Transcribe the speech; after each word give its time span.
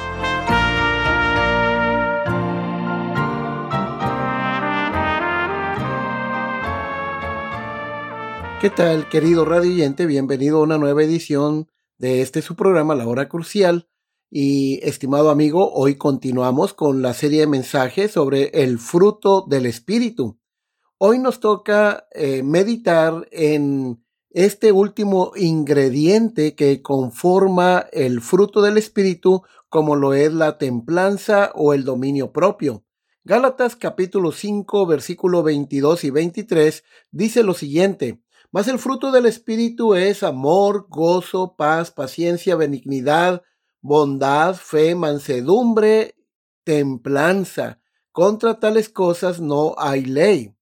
¿Qué 8.62 8.70
tal, 8.70 9.08
querido 9.08 9.46
radio 9.46 9.72
oyente? 9.72 10.06
Bienvenido 10.06 10.58
a 10.58 10.64
una 10.64 10.78
nueva 10.78 11.02
edición 11.02 11.70
de 11.98 12.22
este 12.22 12.42
su 12.42 12.58
programa, 12.58 12.94
La 12.94 13.08
Hora 13.08 13.30
Crucial. 13.30 13.88
Y 14.32 14.80
estimado 14.88 15.32
amigo, 15.32 15.74
hoy 15.74 15.96
continuamos 15.96 16.76
con 16.76 17.02
la 17.02 17.16
serie 17.16 17.40
de 17.40 17.48
mensajes 17.48 18.12
sobre 18.12 18.50
el 18.62 18.78
fruto 18.78 19.44
del 19.50 19.66
Espíritu. 19.66 20.38
Hoy 21.00 21.18
nos 21.18 21.40
toca 21.40 22.08
eh, 22.12 22.44
meditar 22.44 23.28
en 23.32 24.06
este 24.30 24.72
último 24.72 25.32
ingrediente 25.36 26.54
que 26.54 26.84
conforma 26.84 27.88
el 27.92 28.22
fruto 28.22 28.62
del 28.62 28.78
Espíritu, 28.78 29.42
como 29.68 29.96
lo 29.96 30.14
es 30.14 30.32
la 30.32 30.60
templanza 30.60 31.52
o 31.56 31.74
el 31.74 31.84
dominio 31.84 32.32
propio. 32.32 32.84
Gálatas 33.24 33.76
capítulo 33.76 34.32
5 34.32 34.86
versículo 34.86 35.42
22 35.42 36.04
y 36.04 36.12
23 36.12 36.84
dice 37.10 37.42
lo 37.42 37.56
siguiente, 37.56 38.22
mas 38.52 38.68
el 38.68 38.78
fruto 38.78 39.12
del 39.12 39.26
Espíritu 39.26 39.96
es 39.96 40.22
amor, 40.22 40.86
gozo, 40.88 41.56
paz, 41.56 41.90
paciencia, 41.90 42.56
benignidad, 42.56 43.42
bondad, 43.82 44.56
fe, 44.56 44.96
mansedumbre, 44.96 46.16
templanza. 46.64 47.82
Contra 48.12 48.60
tales 48.60 48.90
cosas 48.90 49.40
no 49.40 49.76
hay 49.78 50.06
ley. 50.06 50.56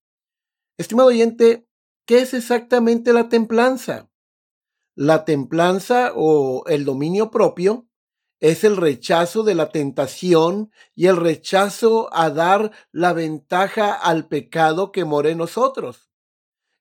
Estimado 0.77 1.09
oyente, 1.09 1.67
¿qué 2.05 2.19
es 2.19 2.33
exactamente 2.33 3.13
la 3.13 3.29
templanza? 3.29 4.09
La 4.95 5.25
templanza 5.25 6.11
o 6.15 6.63
el 6.67 6.85
dominio 6.85 7.31
propio 7.31 7.87
es 8.39 8.63
el 8.63 8.77
rechazo 8.77 9.43
de 9.43 9.55
la 9.55 9.69
tentación 9.69 10.71
y 10.93 11.07
el 11.07 11.17
rechazo 11.17 12.09
a 12.13 12.29
dar 12.29 12.71
la 12.91 13.13
ventaja 13.13 13.93
al 13.93 14.27
pecado 14.27 14.91
que 14.91 15.05
more 15.05 15.31
en 15.31 15.39
nosotros. 15.39 16.11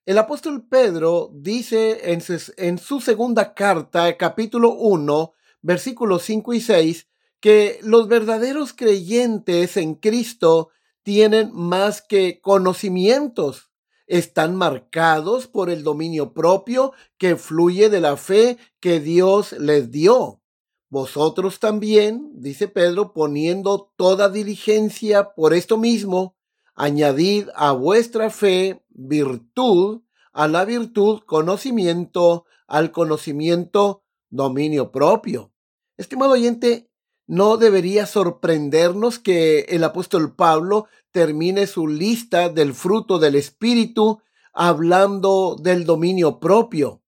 El 0.05 0.19
apóstol 0.19 0.67
Pedro 0.67 1.31
dice 1.33 2.13
en 2.13 2.21
su, 2.21 2.53
en 2.57 2.77
su 2.77 3.01
segunda 3.01 3.53
carta, 3.53 4.15
capítulo 4.15 4.73
1, 4.73 5.33
versículos 5.61 6.23
5 6.23 6.53
y 6.53 6.61
6, 6.61 7.07
que 7.39 7.79
los 7.83 8.07
verdaderos 8.07 8.73
creyentes 8.73 9.77
en 9.77 9.95
Cristo 9.95 10.69
tienen 11.03 11.51
más 11.53 12.01
que 12.01 12.41
conocimientos, 12.41 13.71
están 14.07 14.55
marcados 14.55 15.47
por 15.47 15.69
el 15.69 15.83
dominio 15.83 16.33
propio 16.33 16.93
que 17.17 17.35
fluye 17.35 17.89
de 17.89 18.01
la 18.01 18.17
fe 18.17 18.57
que 18.79 18.99
Dios 18.99 19.51
les 19.53 19.91
dio. 19.91 20.41
Vosotros 20.89 21.59
también, 21.59 22.31
dice 22.35 22.69
Pedro, 22.69 23.13
poniendo 23.13 23.91
toda 23.97 24.29
diligencia 24.29 25.33
por 25.35 25.53
esto 25.53 25.77
mismo, 25.77 26.37
añadid 26.75 27.49
a 27.55 27.73
vuestra 27.73 28.29
fe 28.29 28.81
virtud, 28.89 30.01
a 30.31 30.47
la 30.47 30.63
virtud 30.63 31.21
conocimiento, 31.25 32.45
al 32.67 32.91
conocimiento 32.91 34.03
dominio 34.29 34.91
propio. 34.91 35.51
Estimado 35.97 36.33
oyente, 36.33 36.89
no 37.27 37.57
debería 37.57 38.05
sorprendernos 38.05 39.19
que 39.19 39.61
el 39.69 39.83
apóstol 39.83 40.35
Pablo 40.35 40.87
termine 41.11 41.67
su 41.67 41.87
lista 41.87 42.49
del 42.49 42.73
fruto 42.73 43.19
del 43.19 43.35
Espíritu 43.35 44.21
hablando 44.53 45.55
del 45.55 45.85
dominio 45.85 46.39
propio. 46.39 47.03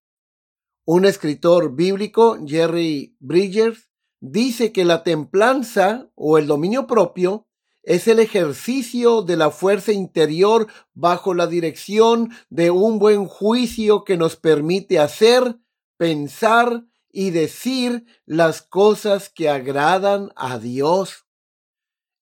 Un 0.86 1.06
escritor 1.06 1.76
bíblico, 1.76 2.38
Jerry 2.46 3.16
Bridgers, 3.20 3.90
dice 4.20 4.72
que 4.72 4.86
la 4.86 5.04
templanza 5.04 6.10
o 6.16 6.38
el 6.38 6.48
dominio 6.48 6.86
propio 6.86 7.48
es 7.84 8.08
el 8.08 8.20
ejercicio 8.20 9.22
de 9.22 9.38
la 9.38 9.52
fuerza 9.52 9.94
interior 9.94 10.68
bajo 10.94 11.34
la 11.34 11.48
dirección 11.48 12.32
de 12.50 12.72
un 12.72 13.00
buen 13.00 13.26
juicio 13.26 14.04
que 14.04 14.18
nos 14.18 14.36
permite 14.36 15.00
hacer, 15.00 15.58
pensar 15.98 16.86
y 17.12 17.32
decir 17.32 18.06
las 18.26 18.62
cosas 18.62 19.30
que 19.30 19.50
agradan 19.50 20.32
a 20.36 20.60
Dios. 20.60 21.26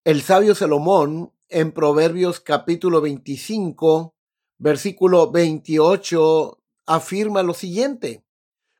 El 0.03 0.21
sabio 0.21 0.55
Salomón 0.55 1.33
en 1.49 1.71
Proverbios 1.71 2.39
capítulo 2.39 3.01
25, 3.01 4.15
versículo 4.57 5.31
28, 5.31 6.59
afirma 6.85 7.43
lo 7.43 7.53
siguiente. 7.53 8.23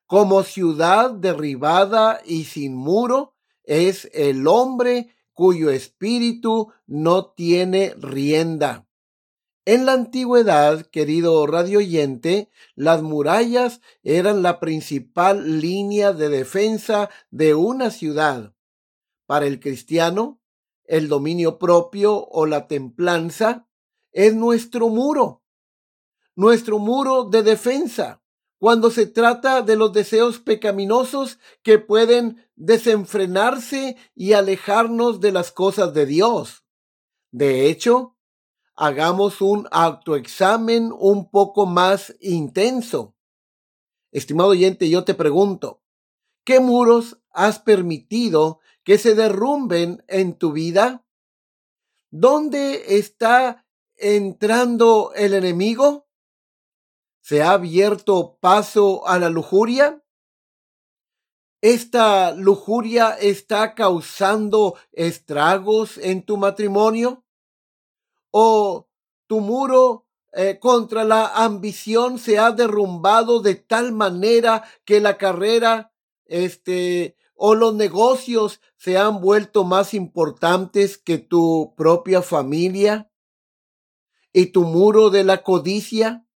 Como 0.05 0.43
ciudad 0.43 1.11
derribada 1.11 2.21
y 2.25 2.45
sin 2.45 2.75
muro 2.75 3.35
es 3.63 4.09
el 4.13 4.47
hombre 4.47 5.13
cuyo 5.33 5.69
espíritu 5.69 6.71
no 6.87 7.27
tiene 7.27 7.93
rienda. 7.97 8.86
En 9.67 9.85
la 9.85 9.91
antigüedad, 9.91 10.85
querido 10.85 11.45
radio 11.45 11.79
oyente, 11.79 12.49
las 12.75 13.01
murallas 13.01 13.81
eran 14.01 14.41
la 14.41 14.61
principal 14.61 15.59
línea 15.59 16.13
de 16.13 16.29
defensa 16.29 17.09
de 17.31 17.53
una 17.53 17.91
ciudad. 17.91 18.53
Para 19.25 19.45
el 19.45 19.59
cristiano, 19.59 20.39
el 20.85 21.09
dominio 21.09 21.59
propio 21.59 22.27
o 22.27 22.45
la 22.45 22.69
templanza 22.69 23.67
es 24.13 24.33
nuestro 24.33 24.87
muro, 24.87 25.43
nuestro 26.33 26.79
muro 26.79 27.25
de 27.25 27.43
defensa 27.43 28.23
cuando 28.59 28.89
se 28.89 29.05
trata 29.05 29.63
de 29.63 29.75
los 29.75 29.91
deseos 29.91 30.39
pecaminosos 30.39 31.39
que 31.61 31.77
pueden 31.77 32.47
desenfrenarse 32.55 33.97
y 34.15 34.31
alejarnos 34.31 35.19
de 35.19 35.33
las 35.33 35.51
cosas 35.51 35.93
de 35.93 36.05
Dios. 36.05 36.63
De 37.31 37.67
hecho, 37.67 38.16
hagamos 38.77 39.41
un 39.41 39.67
autoexamen 39.71 40.93
un 40.97 41.29
poco 41.31 41.65
más 41.65 42.15
intenso. 42.21 43.15
Estimado 44.11 44.51
oyente, 44.51 44.89
yo 44.89 45.03
te 45.03 45.15
pregunto, 45.15 45.81
¿qué 46.45 46.59
muros 46.59 47.19
has 47.31 47.59
permitido 47.59 48.59
que 48.83 48.99
se 48.99 49.15
derrumben 49.15 50.03
en 50.07 50.37
tu 50.37 50.51
vida? 50.53 51.05
¿Dónde 52.11 52.97
está 52.99 53.65
entrando 53.95 55.11
el 55.15 55.33
enemigo? 55.33 56.07
¿Se 57.21 57.41
ha 57.41 57.51
abierto 57.51 58.37
paso 58.39 59.07
a 59.07 59.17
la 59.17 59.29
lujuria? 59.29 60.03
¿Esta 61.61 62.31
lujuria 62.31 63.17
está 63.19 63.73
causando 63.73 64.75
estragos 64.91 65.97
en 65.97 66.23
tu 66.23 66.37
matrimonio? 66.37 67.26
O 68.31 68.87
tu 69.27 69.39
muro 69.39 70.05
eh, 70.33 70.59
contra 70.59 71.03
la 71.03 71.27
ambición 71.27 72.19
se 72.19 72.37
ha 72.37 72.51
derrumbado 72.51 73.41
de 73.41 73.55
tal 73.55 73.91
manera 73.91 74.63
que 74.85 74.99
la 74.99 75.17
carrera, 75.17 75.93
este, 76.25 77.17
o 77.33 77.55
los 77.55 77.73
negocios 77.75 78.61
se 78.75 78.97
han 78.97 79.21
vuelto 79.21 79.63
más 79.63 79.93
importantes 79.93 80.97
que 80.97 81.17
tu 81.17 81.73
propia 81.75 82.21
familia 82.21 83.11
y 84.33 84.47
tu 84.47 84.63
muro 84.63 85.09
de 85.09 85.23
la 85.23 85.43
codicia. 85.43 86.27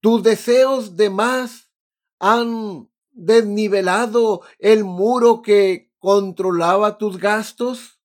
Tus 0.00 0.22
deseos 0.22 0.96
de 0.96 1.10
más 1.10 1.70
han 2.18 2.90
desnivelado 3.12 4.42
el 4.58 4.84
muro 4.84 5.42
que 5.42 5.92
controlaba 5.98 6.98
tus 6.98 7.18
gastos. 7.18 8.01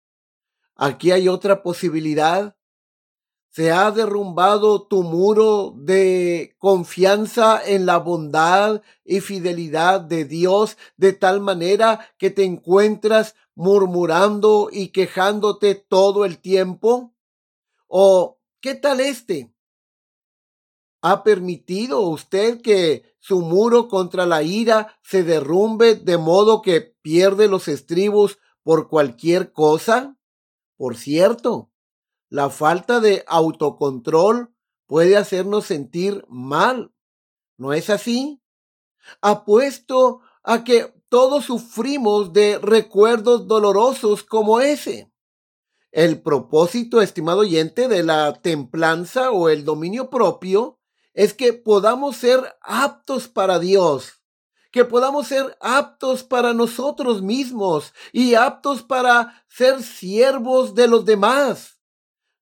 Aquí 0.78 1.12
hay 1.12 1.28
otra 1.28 1.64
posibilidad. 1.64 2.56
Se 3.50 3.72
ha 3.72 3.90
derrumbado 3.90 4.84
tu 4.86 5.02
muro 5.02 5.74
de 5.76 6.56
confianza 6.60 7.60
en 7.66 7.88
la 7.88 7.98
bondad 7.98 8.84
y 9.04 9.22
fidelidad 9.22 10.02
de 10.02 10.26
Dios 10.26 10.78
de 10.96 11.14
tal 11.14 11.42
manera 11.42 12.08
que 12.20 12.30
te 12.30 12.44
encuentras 12.44 13.34
murmurando 13.56 14.70
y 14.72 14.90
quejándote 14.90 15.74
todo 15.74 16.26
el 16.26 16.38
tiempo. 16.38 17.16
O 17.88 18.40
¿qué 18.62 18.76
tal 18.76 19.00
este? 19.00 19.52
¿Ha 21.02 21.24
permitido 21.24 22.02
usted 22.02 22.62
que 22.62 23.16
su 23.18 23.42
muro 23.42 23.88
contra 23.88 24.28
la 24.28 24.44
ira 24.44 25.00
se 25.02 25.24
derrumbe 25.24 25.96
de 25.96 26.20
modo 26.20 26.62
que 26.62 26.82
pierde 26.82 27.48
los 27.48 27.68
estribos 27.68 28.38
por 28.62 28.90
cualquier 28.90 29.52
cosa? 29.52 30.17
Por 30.78 30.96
cierto, 30.96 31.72
la 32.30 32.50
falta 32.50 33.00
de 33.00 33.24
autocontrol 33.28 34.54
puede 34.86 35.18
hacernos 35.18 35.66
sentir 35.66 36.26
mal. 36.30 36.94
¿No 37.58 37.74
es 37.74 37.90
así? 37.90 38.42
Apuesto 39.22 40.22
a 40.44 40.64
que 40.64 40.94
todos 41.10 41.46
sufrimos 41.46 42.34
de 42.34 42.60
recuerdos 42.60 43.48
dolorosos 43.48 44.24
como 44.24 44.60
ese. 44.60 45.12
El 45.92 46.22
propósito, 46.22 47.02
estimado 47.02 47.40
oyente, 47.40 47.88
de 47.88 48.04
la 48.04 48.34
templanza 48.34 49.32
o 49.32 49.50
el 49.50 49.66
dominio 49.66 50.10
propio 50.10 50.80
es 51.14 51.34
que 51.34 51.54
podamos 51.54 52.18
ser 52.18 52.56
aptos 52.62 53.28
para 53.28 53.58
Dios, 53.58 54.17
que 54.72 54.86
podamos 54.86 55.28
ser 55.28 55.58
aptos 55.62 56.24
para 56.24 56.54
nosotros 56.54 57.22
mismos 57.22 57.94
y 58.12 58.36
aptos 58.36 58.84
para 58.84 59.44
ser 59.48 59.82
siervos 59.84 60.76
de 60.76 60.88
los 60.88 61.06
demás. 61.06 61.80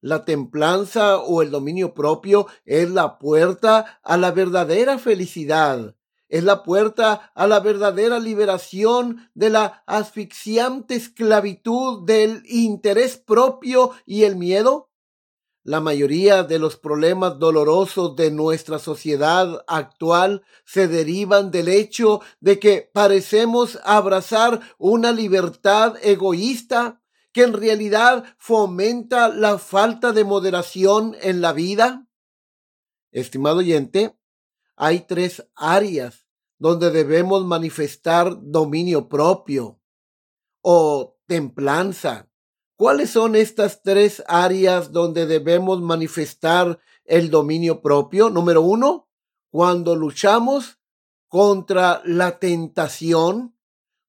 La 0.02 0.26
templanza 0.26 1.18
o 1.18 1.42
el 1.42 1.52
dominio 1.52 1.94
propio 1.94 2.48
es 2.66 2.90
la 2.90 3.18
puerta 3.18 4.00
a 4.04 4.18
la 4.18 4.32
verdadera 4.32 5.00
felicidad 5.00 5.96
es 6.28 6.44
la 6.44 6.64
puerta 6.64 7.32
a 7.36 7.48
la 7.48 7.60
verdadera 7.60 8.20
liberación 8.20 9.30
de 9.36 9.50
la 9.50 9.84
asfixiante 9.86 10.96
esclavitud 10.96 12.06
del 12.06 12.44
interés 12.48 13.18
propio 13.18 13.92
y 14.06 14.24
el 14.24 14.36
miedo? 14.36 14.90
La 15.66 15.82
mayoría 15.82 16.44
de 16.44 16.60
los 16.60 16.78
problemas 16.78 17.40
dolorosos 17.40 18.16
de 18.16 18.30
nuestra 18.30 18.78
sociedad 18.78 19.66
actual 19.66 20.44
se 20.64 20.88
derivan 20.88 21.50
del 21.50 21.70
hecho 21.70 22.22
de 22.40 22.60
que 22.60 22.88
parecemos 22.94 23.80
abrazar 23.84 24.62
una 24.78 25.12
libertad 25.12 25.96
egoísta 26.04 27.02
que 27.32 27.42
en 27.42 27.54
realidad 27.54 28.26
fomenta 28.38 29.30
la 29.30 29.58
falta 29.58 30.12
de 30.12 30.24
moderación 30.24 31.18
en 31.24 31.42
la 31.42 31.52
vida. 31.52 32.08
Estimado 33.12 33.58
oyente, 33.58 34.16
hay 34.76 35.00
tres 35.00 35.48
áreas 35.56 36.28
donde 36.60 36.92
debemos 36.92 37.44
manifestar 37.44 38.38
dominio 38.40 39.10
propio 39.10 39.82
o 40.62 41.18
templanza. 41.26 42.30
¿Cuáles 42.78 43.12
son 43.12 43.38
estas 43.38 43.84
tres 43.84 44.22
áreas 44.28 44.92
donde 44.92 45.26
debemos 45.26 45.82
manifestar 45.82 46.80
el 47.06 47.30
dominio 47.30 47.82
propio? 47.82 48.30
Número 48.30 48.62
uno, 48.62 49.08
cuando 49.50 49.96
luchamos 49.96 50.78
contra 51.30 52.02
la 52.04 52.38
tentación. 52.38 53.56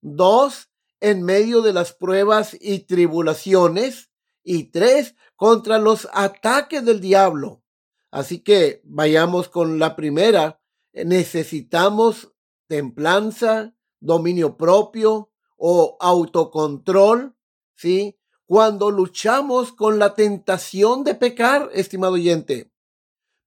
Dos, 0.01 0.69
en 1.01 1.23
medio 1.23 1.63
de 1.63 1.73
las 1.73 1.93
pruebas 1.93 2.57
y 2.61 2.81
tribulaciones. 2.81 4.11
Y 4.43 4.65
tres, 4.65 5.15
contra 5.37 5.79
los 5.79 6.09
ataques 6.13 6.85
del 6.85 7.01
diablo. 7.01 7.63
Así 8.11 8.41
que 8.41 8.81
vayamos 8.85 9.49
con 9.49 9.79
la 9.79 9.95
primera. 9.95 10.61
Necesitamos 10.93 12.33
templanza, 12.67 13.77
dominio 14.01 14.57
propio 14.57 15.31
o 15.57 15.97
autocontrol, 16.01 17.37
¿sí? 17.77 18.19
Cuando 18.47 18.91
luchamos 18.91 19.73
con 19.73 19.99
la 19.99 20.15
tentación 20.15 21.05
de 21.05 21.15
pecar, 21.15 21.69
estimado 21.73 22.15
oyente. 22.15 22.73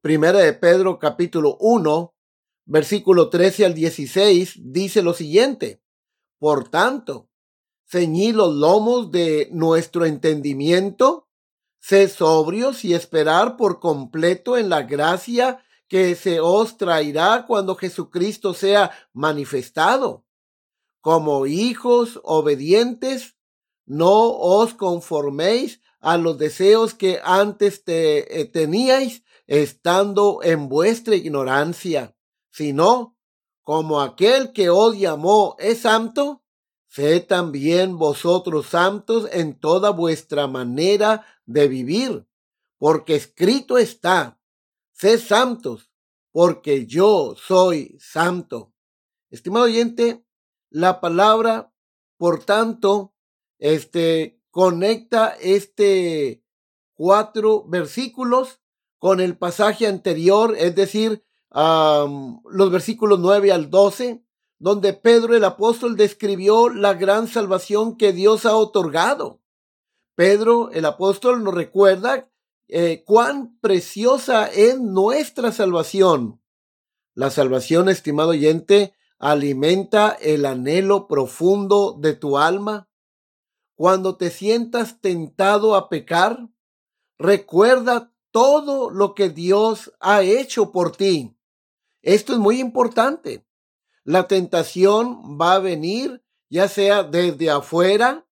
Primera 0.02 0.40
de 0.40 0.54
Pedro 0.54 1.00
capítulo 1.00 1.58
1, 1.60 2.14
versículo 2.66 3.30
13 3.30 3.66
al 3.66 3.74
16 3.74 4.60
dice 4.62 5.02
lo 5.02 5.14
siguiente. 5.14 5.82
Por 6.38 6.70
tanto, 6.70 7.30
ceñid 7.86 8.36
los 8.36 8.54
lomos 8.54 9.12
de 9.12 9.50
nuestro 9.52 10.06
entendimiento 10.06 11.30
Sé 11.80 12.10
sobrios 12.10 12.84
y 12.84 12.94
esperar 12.94 13.56
por 13.56 13.80
completo 13.80 14.58
en 14.58 14.70
la 14.70 14.84
gracia 14.84 15.64
que 15.88 16.16
se 16.16 16.40
os 16.40 16.78
traerá 16.78 17.46
cuando 17.48 17.76
Jesucristo 17.76 18.54
sea 18.54 18.92
manifestado. 19.14 20.26
Como 21.02 21.46
hijos 21.48 22.20
obedientes, 22.24 23.38
no 23.90 24.32
os 24.32 24.74
conforméis 24.74 25.82
a 26.00 26.18
los 26.18 26.38
deseos 26.38 26.94
que 26.94 27.20
antes 27.22 27.84
te, 27.84 28.40
eh, 28.40 28.46
teníais 28.46 29.24
estando 29.48 30.40
en 30.44 30.70
vuestra 30.70 31.16
ignorancia, 31.16 32.16
sino 32.50 33.18
como 33.64 34.00
aquel 34.00 34.54
que 34.54 34.70
os 34.70 34.98
llamó 34.98 35.58
es 35.60 35.80
santo, 35.82 36.40
Sé 36.90 37.20
también 37.20 38.00
vosotros 38.00 38.66
santos 38.66 39.30
en 39.32 39.60
toda 39.60 39.92
vuestra 39.92 40.48
manera 40.48 41.24
de 41.46 41.68
vivir, 41.68 42.26
porque 42.80 43.16
escrito 43.16 43.78
está, 43.78 44.42
sé 44.92 45.20
santos, 45.20 45.92
porque 46.32 46.88
yo 46.88 47.36
soy 47.36 47.96
santo. 48.00 48.74
Estimado 49.30 49.66
oyente, 49.66 50.26
la 50.72 51.00
palabra, 51.00 51.72
por 52.18 52.44
tanto, 52.44 53.14
este, 53.60 54.42
conecta 54.50 55.36
este 55.40 56.44
cuatro 56.96 57.64
versículos 57.68 58.60
con 58.98 59.22
el 59.22 59.38
pasaje 59.38 59.88
anterior, 59.88 60.56
es 60.58 60.76
decir, 60.76 61.24
los 61.52 62.72
versículos 62.72 63.20
9 63.20 63.52
al 63.52 63.70
12, 63.70 64.24
donde 64.60 64.94
Pedro 64.94 65.36
el 65.36 65.46
apóstol 65.46 65.96
describió 65.96 66.70
la 66.70 66.94
gran 66.94 67.28
salvación 67.28 67.98
que 67.98 68.12
Dios 68.12 68.46
ha 68.46 68.56
otorgado. 68.56 69.42
Pedro 70.16 70.70
el 70.72 70.84
apóstol 70.86 71.44
nos 71.44 71.54
recuerda 71.54 72.30
eh, 72.68 73.04
cuán 73.06 73.58
preciosa 73.62 74.48
es 74.48 74.80
nuestra 74.80 75.54
salvación. 75.54 76.42
La 77.16 77.32
salvación, 77.32 77.88
estimado 77.88 78.30
oyente, 78.30 78.94
alimenta 79.18 80.10
el 80.12 80.46
anhelo 80.46 81.08
profundo 81.08 81.98
de 81.98 82.14
tu 82.14 82.38
alma. 82.38 82.89
Cuando 83.80 84.18
te 84.18 84.30
sientas 84.30 85.00
tentado 85.00 85.74
a 85.74 85.88
pecar, 85.88 86.50
recuerda 87.18 88.12
todo 88.30 88.90
lo 88.90 89.16
que 89.16 89.30
Dios 89.30 89.94
ha 90.02 90.22
hecho 90.22 90.74
por 90.74 90.98
ti. 90.98 91.34
Esto 92.02 92.34
es 92.34 92.40
muy 92.40 92.60
importante. 92.60 93.48
La 94.04 94.28
tentación 94.28 95.38
va 95.40 95.54
a 95.54 95.60
venir 95.60 96.22
ya 96.50 96.68
sea 96.68 97.04
desde 97.04 97.50
afuera 97.52 98.28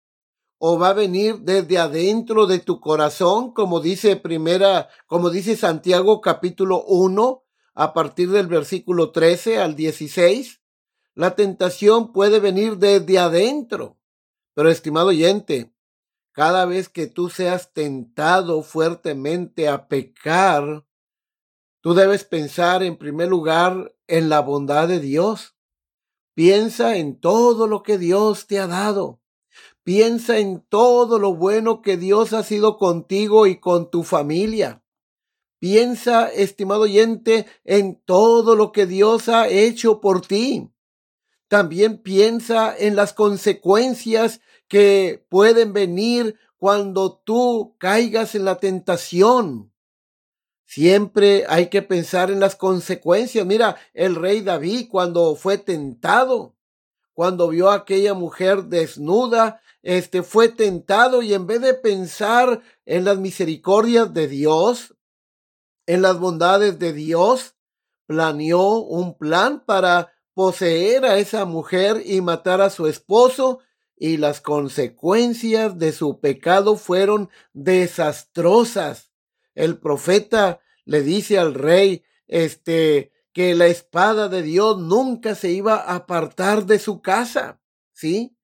o 0.58 0.80
va 0.80 0.90
a 0.90 0.94
venir 0.94 1.42
desde 1.42 1.78
adentro 1.78 2.48
de 2.48 2.58
tu 2.58 2.80
corazón, 2.80 3.54
como 3.54 3.82
dice 3.82 4.16
primera, 4.16 4.90
como 5.06 5.30
dice 5.30 5.56
Santiago 5.56 6.22
capítulo 6.22 6.84
1, 6.86 7.44
a 7.76 7.94
partir 7.94 8.32
del 8.32 8.48
versículo 8.48 9.12
13 9.12 9.60
al 9.60 9.76
16. 9.76 10.60
La 11.14 11.36
tentación 11.36 12.14
puede 12.14 12.40
venir 12.40 12.78
desde 12.80 13.20
adentro. 13.20 14.00
Pero 14.56 14.70
estimado 14.70 15.10
oyente, 15.10 15.74
cada 16.32 16.66
vez 16.66 16.90
que 16.90 17.08
tú 17.08 17.30
seas 17.30 17.74
tentado 17.74 18.64
fuertemente 18.64 19.68
a 19.68 19.88
pecar, 19.88 20.88
tú 21.82 21.94
debes 21.94 22.24
pensar 22.24 22.82
en 22.82 22.98
primer 22.98 23.28
lugar 23.28 23.96
en 24.08 24.30
la 24.30 24.40
bondad 24.40 24.88
de 24.88 25.00
Dios. 25.00 25.56
Piensa 26.34 26.96
en 26.98 27.20
todo 27.20 27.68
lo 27.68 27.84
que 27.84 27.98
Dios 27.98 28.48
te 28.48 28.60
ha 28.60 28.68
dado. 28.68 29.22
Piensa 29.84 30.40
en 30.40 30.62
todo 30.62 31.20
lo 31.20 31.36
bueno 31.36 31.82
que 31.82 31.98
Dios 31.98 32.34
ha 32.34 32.42
sido 32.42 32.78
contigo 32.78 33.48
y 33.48 33.60
con 33.60 33.92
tu 33.92 34.04
familia. 34.04 34.84
Piensa, 35.60 36.28
estimado 36.28 36.82
oyente, 36.82 37.46
en 37.64 38.02
todo 38.04 38.56
lo 38.56 38.72
que 38.72 38.86
Dios 38.86 39.30
ha 39.30 39.48
hecho 39.50 40.00
por 40.00 40.22
ti. 40.22 40.72
También 41.48 42.00
piensa 42.00 42.76
en 42.78 42.96
las 42.96 43.14
consecuencias 43.14 44.42
que 44.68 45.26
pueden 45.30 45.74
venir 45.74 46.40
cuando 46.58 47.18
tú 47.18 47.76
caigas 47.78 48.36
en 48.36 48.46
la 48.46 48.58
tentación. 48.58 49.72
Siempre 50.66 51.46
hay 51.48 51.70
que 51.70 51.84
pensar 51.84 52.32
en 52.32 52.40
las 52.40 52.56
consecuencias. 52.56 53.46
Mira, 53.46 53.78
el 53.94 54.16
rey 54.16 54.42
David 54.42 54.88
cuando 54.90 55.36
fue 55.36 55.60
tentado, 55.60 56.56
cuando 57.14 57.50
vio 57.50 57.70
a 57.70 57.76
aquella 57.76 58.14
mujer 58.14 58.64
desnuda, 58.64 59.62
este 59.84 60.24
fue 60.24 60.50
tentado 60.50 61.22
y 61.22 61.36
en 61.36 61.46
vez 61.46 61.62
de 61.62 61.76
pensar 61.76 62.62
en 62.86 63.06
las 63.06 63.20
misericordias 63.20 64.12
de 64.14 64.28
Dios, 64.28 64.96
en 65.86 66.02
las 66.02 66.20
bondades 66.20 66.80
de 66.80 66.92
Dios, 66.92 67.56
planeó 68.08 68.80
un 68.80 69.16
plan 69.16 69.64
para 69.64 70.15
poseer 70.36 71.06
a 71.06 71.18
esa 71.18 71.46
mujer 71.46 72.04
y 72.06 72.22
matar 72.22 72.62
a 72.62 72.70
su 72.70 72.86
esposo 72.86 73.62
y 73.98 74.18
las 74.18 74.40
consecuencias 74.42 75.80
de 75.80 75.92
su 75.92 76.20
pecado 76.20 76.76
fueron 76.76 77.30
desastrosas 77.54 79.16
el 79.56 79.80
profeta 79.80 80.60
le 80.84 81.02
dice 81.02 81.40
al 81.40 81.54
rey, 81.54 82.04
este, 82.28 83.12
que 83.34 83.56
la 83.56 83.68
espada 83.68 84.30
de 84.30 84.44
Dios 84.44 84.78
nunca 84.78 85.34
se 85.34 85.52
iba 85.52 85.76
a 85.76 85.96
apartar 85.96 86.66
de 86.66 86.78
su 86.78 87.02
casa, 87.02 87.60
¿sí? 87.94 88.35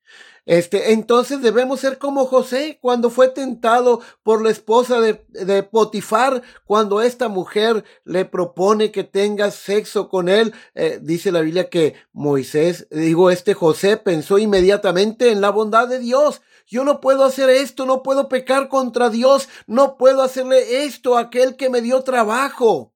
Este, 0.51 0.91
entonces 0.91 1.41
debemos 1.41 1.79
ser 1.79 1.97
como 1.97 2.25
José 2.25 2.77
cuando 2.81 3.09
fue 3.09 3.29
tentado 3.29 4.01
por 4.21 4.43
la 4.43 4.49
esposa 4.49 4.99
de, 4.99 5.63
Potifar, 5.63 6.41
cuando 6.65 7.01
esta 7.01 7.29
mujer 7.29 7.85
le 8.03 8.25
propone 8.25 8.91
que 8.91 9.05
tenga 9.05 9.49
sexo 9.51 10.09
con 10.09 10.27
él. 10.27 10.53
Eh, 10.75 10.99
dice 11.01 11.31
la 11.31 11.39
Biblia 11.39 11.69
que 11.69 11.95
Moisés, 12.11 12.85
digo, 12.91 13.31
este 13.31 13.53
José 13.53 13.95
pensó 13.95 14.39
inmediatamente 14.39 15.31
en 15.31 15.39
la 15.39 15.51
bondad 15.51 15.87
de 15.87 15.99
Dios. 15.99 16.41
Yo 16.67 16.83
no 16.83 16.99
puedo 16.99 17.23
hacer 17.23 17.49
esto, 17.49 17.85
no 17.85 18.03
puedo 18.03 18.27
pecar 18.27 18.67
contra 18.67 19.09
Dios, 19.09 19.47
no 19.67 19.95
puedo 19.95 20.21
hacerle 20.21 20.83
esto 20.83 21.15
a 21.15 21.21
aquel 21.21 21.55
que 21.55 21.69
me 21.69 21.79
dio 21.79 22.01
trabajo. 22.03 22.93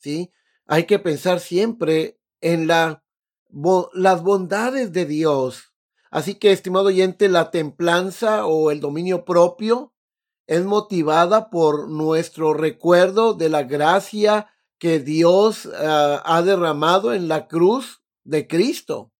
Sí, 0.00 0.30
hay 0.66 0.84
que 0.84 0.98
pensar 0.98 1.40
siempre 1.40 2.20
en 2.42 2.66
la, 2.66 3.02
las 3.94 4.22
bondades 4.22 4.92
de 4.92 5.06
Dios 5.06 5.73
Así 6.14 6.36
que, 6.36 6.52
estimado 6.52 6.86
oyente, 6.86 7.28
la 7.28 7.50
templanza 7.50 8.46
o 8.46 8.70
el 8.70 8.78
dominio 8.78 9.24
propio 9.24 9.92
es 10.46 10.64
motivada 10.64 11.50
por 11.50 11.88
nuestro 11.88 12.54
recuerdo 12.54 13.34
de 13.34 13.48
la 13.48 13.64
gracia 13.64 14.48
que 14.78 15.00
Dios 15.00 15.68
ah, 15.76 16.22
ha 16.24 16.42
derramado 16.42 17.14
en 17.14 17.26
la 17.26 17.48
cruz 17.48 18.04
de 18.22 18.46
Cristo. 18.46 19.10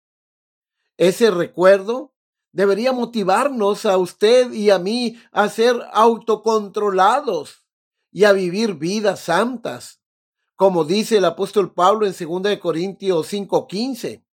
Ese 0.96 1.32
recuerdo 1.32 2.14
debería 2.52 2.92
motivarnos 2.92 3.86
a 3.86 3.98
usted 3.98 4.52
y 4.52 4.70
a 4.70 4.78
mí 4.78 5.18
a 5.32 5.48
ser 5.48 5.74
autocontrolados 5.92 7.66
y 8.12 8.22
a 8.22 8.32
vivir 8.32 8.74
vidas 8.74 9.18
santas, 9.18 10.00
como 10.54 10.84
dice 10.84 11.16
el 11.16 11.24
apóstol 11.24 11.74
Pablo 11.74 12.06
en 12.06 12.14
2 12.16 12.58
Corintios 12.58 13.32
5:15 13.32 14.24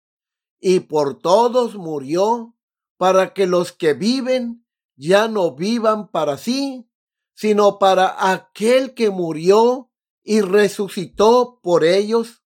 y 0.60 0.80
por 0.80 1.18
todos 1.18 1.74
murió, 1.74 2.54
para 2.98 3.32
que 3.32 3.46
los 3.46 3.72
que 3.72 3.94
viven 3.94 4.66
ya 4.94 5.26
no 5.26 5.54
vivan 5.54 6.08
para 6.08 6.36
sí, 6.36 6.86
sino 7.34 7.78
para 7.78 8.30
aquel 8.30 8.92
que 8.92 9.08
murió 9.08 9.90
y 10.22 10.42
resucitó 10.42 11.60
por 11.62 11.84
ellos. 11.84 12.44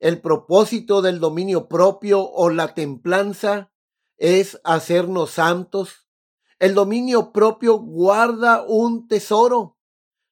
El 0.00 0.20
propósito 0.20 1.00
del 1.00 1.20
dominio 1.20 1.68
propio 1.68 2.28
o 2.28 2.50
la 2.50 2.74
templanza 2.74 3.72
es 4.16 4.60
hacernos 4.64 5.30
santos. 5.30 6.08
El 6.58 6.74
dominio 6.74 7.32
propio 7.32 7.78
guarda 7.78 8.64
un 8.66 9.06
tesoro, 9.06 9.78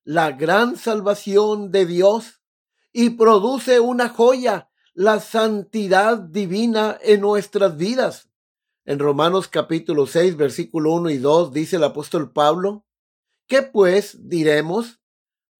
la 0.02 0.32
gran 0.32 0.76
salvación 0.76 1.70
de 1.70 1.86
Dios, 1.86 2.42
y 2.92 3.10
produce 3.10 3.78
una 3.78 4.08
joya 4.08 4.69
la 4.94 5.20
santidad 5.20 6.18
divina 6.18 6.98
en 7.02 7.20
nuestras 7.20 7.76
vidas. 7.76 8.28
En 8.84 8.98
Romanos 8.98 9.48
capítulo 9.48 10.06
6, 10.06 10.36
versículo 10.36 10.92
1 10.92 11.10
y 11.10 11.18
2 11.18 11.52
dice 11.52 11.76
el 11.76 11.84
apóstol 11.84 12.32
Pablo, 12.32 12.84
¿qué 13.46 13.62
pues 13.62 14.28
diremos? 14.28 15.00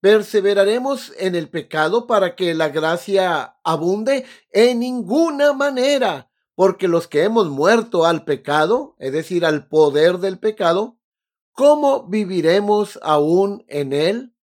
¿Perseveraremos 0.01 1.13
en 1.19 1.35
el 1.35 1.49
pecado 1.49 2.07
para 2.07 2.35
que 2.35 2.55
la 2.55 2.71
gracia 2.71 3.59
abunde? 3.63 4.25
En 4.51 4.81
ninguna 4.81 5.53
manera, 5.53 6.31
porque 6.55 6.89
los 6.89 7.07
que 7.07 7.23
hemos 7.23 7.49
muerto 7.49 8.07
al 8.07 8.25
pecado, 8.25 8.97
es 8.99 9.13
decir, 9.13 9.45
al 9.45 9.69
poder 9.69 10.19
del 10.19 10.39
pecado, 10.39 10.99
¿cómo 11.53 12.07
viviremos 12.09 12.99
aún 13.03 13.65
en 13.69 13.93
él? 13.93 14.35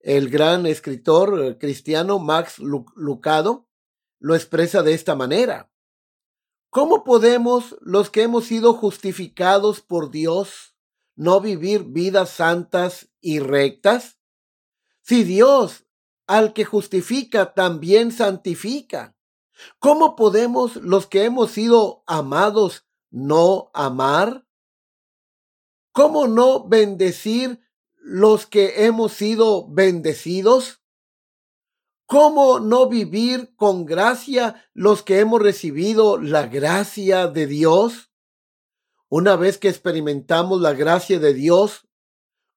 El 0.00 0.28
gran 0.28 0.66
escritor 0.66 1.42
eh, 1.42 1.58
cristiano 1.58 2.18
Max 2.18 2.58
Lucado 2.58 3.65
lo 4.18 4.34
expresa 4.34 4.82
de 4.82 4.94
esta 4.94 5.14
manera. 5.14 5.70
¿Cómo 6.70 7.04
podemos 7.04 7.76
los 7.80 8.10
que 8.10 8.22
hemos 8.22 8.44
sido 8.44 8.74
justificados 8.74 9.80
por 9.80 10.10
Dios 10.10 10.74
no 11.14 11.40
vivir 11.40 11.84
vidas 11.84 12.30
santas 12.30 13.08
y 13.20 13.38
rectas? 13.38 14.18
Si 15.02 15.24
Dios 15.24 15.86
al 16.26 16.52
que 16.52 16.64
justifica 16.64 17.54
también 17.54 18.10
santifica, 18.12 19.16
¿cómo 19.78 20.16
podemos 20.16 20.76
los 20.76 21.06
que 21.06 21.24
hemos 21.24 21.52
sido 21.52 22.02
amados 22.06 22.84
no 23.10 23.70
amar? 23.72 24.46
¿Cómo 25.92 26.26
no 26.26 26.68
bendecir 26.68 27.60
los 27.94 28.44
que 28.44 28.84
hemos 28.84 29.12
sido 29.12 29.66
bendecidos? 29.68 30.82
¿Cómo 32.06 32.60
no 32.60 32.88
vivir 32.88 33.56
con 33.56 33.84
gracia 33.84 34.64
los 34.74 35.02
que 35.02 35.18
hemos 35.18 35.42
recibido 35.42 36.18
la 36.18 36.46
gracia 36.46 37.26
de 37.26 37.48
Dios? 37.48 38.12
Una 39.08 39.34
vez 39.34 39.58
que 39.58 39.68
experimentamos 39.68 40.60
la 40.60 40.72
gracia 40.72 41.18
de 41.18 41.34
Dios, 41.34 41.88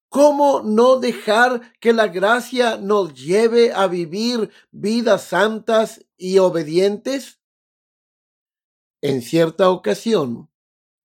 ¿cómo 0.07 0.61
no 0.61 0.99
dejar 0.99 1.73
que 1.79 1.93
la 1.93 2.09
gracia 2.09 2.77
nos 2.77 3.15
lleve 3.15 3.73
a 3.73 3.87
vivir 3.87 4.51
vidas 4.69 5.23
santas 5.23 6.05
y 6.15 6.37
obedientes? 6.37 7.39
En 9.01 9.23
cierta 9.23 9.71
ocasión, 9.71 10.51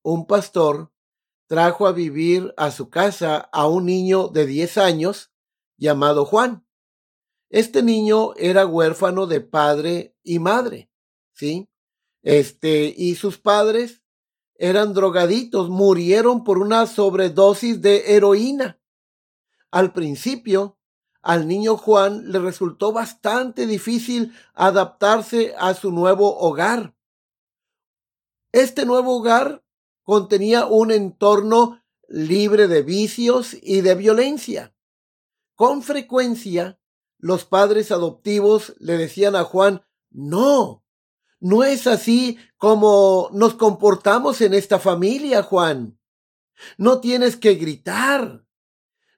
un 0.03 0.27
pastor 0.27 0.93
trajo 1.47 1.87
a 1.87 1.93
vivir 1.93 2.53
a 2.59 2.71
su 2.71 2.91
casa 2.91 3.39
a 3.53 3.67
un 3.69 3.87
niño 3.87 4.29
de 4.29 4.45
10 4.45 4.77
años 4.77 5.33
llamado 5.79 6.27
Juan. 6.27 6.67
Este 7.54 7.84
niño 7.84 8.34
era 8.34 8.66
huérfano 8.66 9.28
de 9.28 9.40
padre 9.40 10.16
y 10.25 10.40
madre, 10.40 10.90
¿sí? 11.34 11.68
Este, 12.25 12.92
y 12.96 13.14
sus 13.14 13.38
padres 13.38 14.02
eran 14.56 14.92
drogaditos, 14.92 15.70
murieron 15.70 16.42
por 16.42 16.58
una 16.58 16.84
sobredosis 16.88 17.80
de 17.80 18.16
heroína. 18.16 18.80
Al 19.70 19.92
principio, 19.92 20.80
al 21.23 21.46
niño 21.46 21.76
Juan 21.76 22.32
le 22.32 22.40
resultó 22.40 22.92
bastante 22.92 23.68
difícil 23.68 24.34
adaptarse 24.54 25.54
a 25.56 25.75
su 25.75 25.92
nuevo 25.92 26.37
hogar. 26.37 26.96
Este 28.50 28.84
nuevo 28.84 29.18
hogar 29.18 29.64
contenía 30.02 30.66
un 30.66 30.90
entorno 30.90 31.84
libre 32.08 32.66
de 32.66 32.82
vicios 32.82 33.56
y 33.62 33.82
de 33.82 33.94
violencia. 33.94 34.75
Con 35.54 35.84
frecuencia, 35.84 36.80
los 37.25 37.47
padres 37.47 37.90
adoptivos 37.90 38.75
le 38.81 38.99
decían 38.99 39.35
a 39.35 39.45
Juan, 39.45 39.83
no, 40.11 40.85
no 41.40 41.64
es 41.64 41.87
así 41.87 42.37
como 42.59 43.31
nos 43.33 43.54
comportamos 43.54 44.43
en 44.43 44.52
esta 44.52 44.78
familia, 44.78 45.43
Juan. 45.43 45.99
No 46.76 47.00
tienes 47.00 47.38
que 47.38 47.54
gritar. 47.54 48.45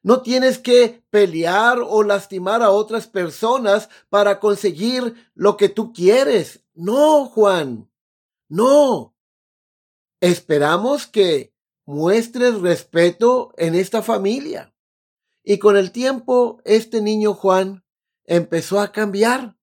No 0.05 0.23
tienes 0.23 0.59
que 0.59 1.05
pelear 1.11 1.81
o 1.81 2.05
lastimar 2.05 2.63
a 2.63 2.71
otras 2.71 3.09
personas 3.09 3.89
para 4.09 4.39
conseguir 4.39 5.17
lo 5.35 5.57
que 5.57 5.69
tú 5.69 5.93
quieres. 5.93 6.65
No, 6.75 7.27
Juan. 7.27 7.91
No. 8.49 9.17
Esperamos 10.21 11.09
que 11.09 11.53
muestres 11.85 12.61
respeto 12.61 13.53
en 13.57 13.75
esta 13.75 14.01
familia. 14.01 14.73
Y 15.43 15.59
con 15.59 15.77
el 15.77 15.91
tiempo, 15.91 16.61
este 16.65 17.03
niño 17.03 17.35
Juan 17.35 17.83
empezó 18.27 18.81
a 18.81 18.93
cambiar 18.93 19.57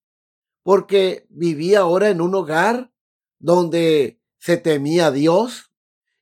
porque 0.64 1.26
vivía 1.30 1.82
ahora 1.82 2.10
en 2.10 2.22
un 2.22 2.34
hogar 2.36 2.92
donde 3.40 4.22
se 4.40 4.58
temía 4.58 5.08
a 5.08 5.12
Dios, 5.12 5.72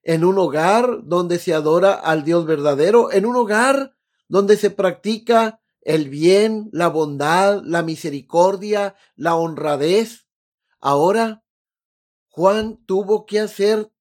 en 0.03 0.25
un 0.25 0.37
hogar 0.39 1.01
donde 1.03 1.37
se 1.37 1.53
adora 1.53 1.93
al 1.93 2.23
Dios 2.23 2.45
verdadero, 2.45 3.11
en 3.11 3.25
un 3.25 3.35
hogar 3.35 3.95
donde 4.27 4.57
se 4.57 4.71
practica 4.71 5.61
el 5.81 6.09
bien, 6.09 6.69
la 6.71 6.87
bondad, 6.87 7.61
la 7.63 7.83
misericordia, 7.83 8.95
la 9.15 9.35
honradez. 9.35 10.27
Ahora, 10.79 11.43
Juan 12.29 12.83
tuvo 12.85 13.25
que 13.25 13.39
hacer 13.39 13.91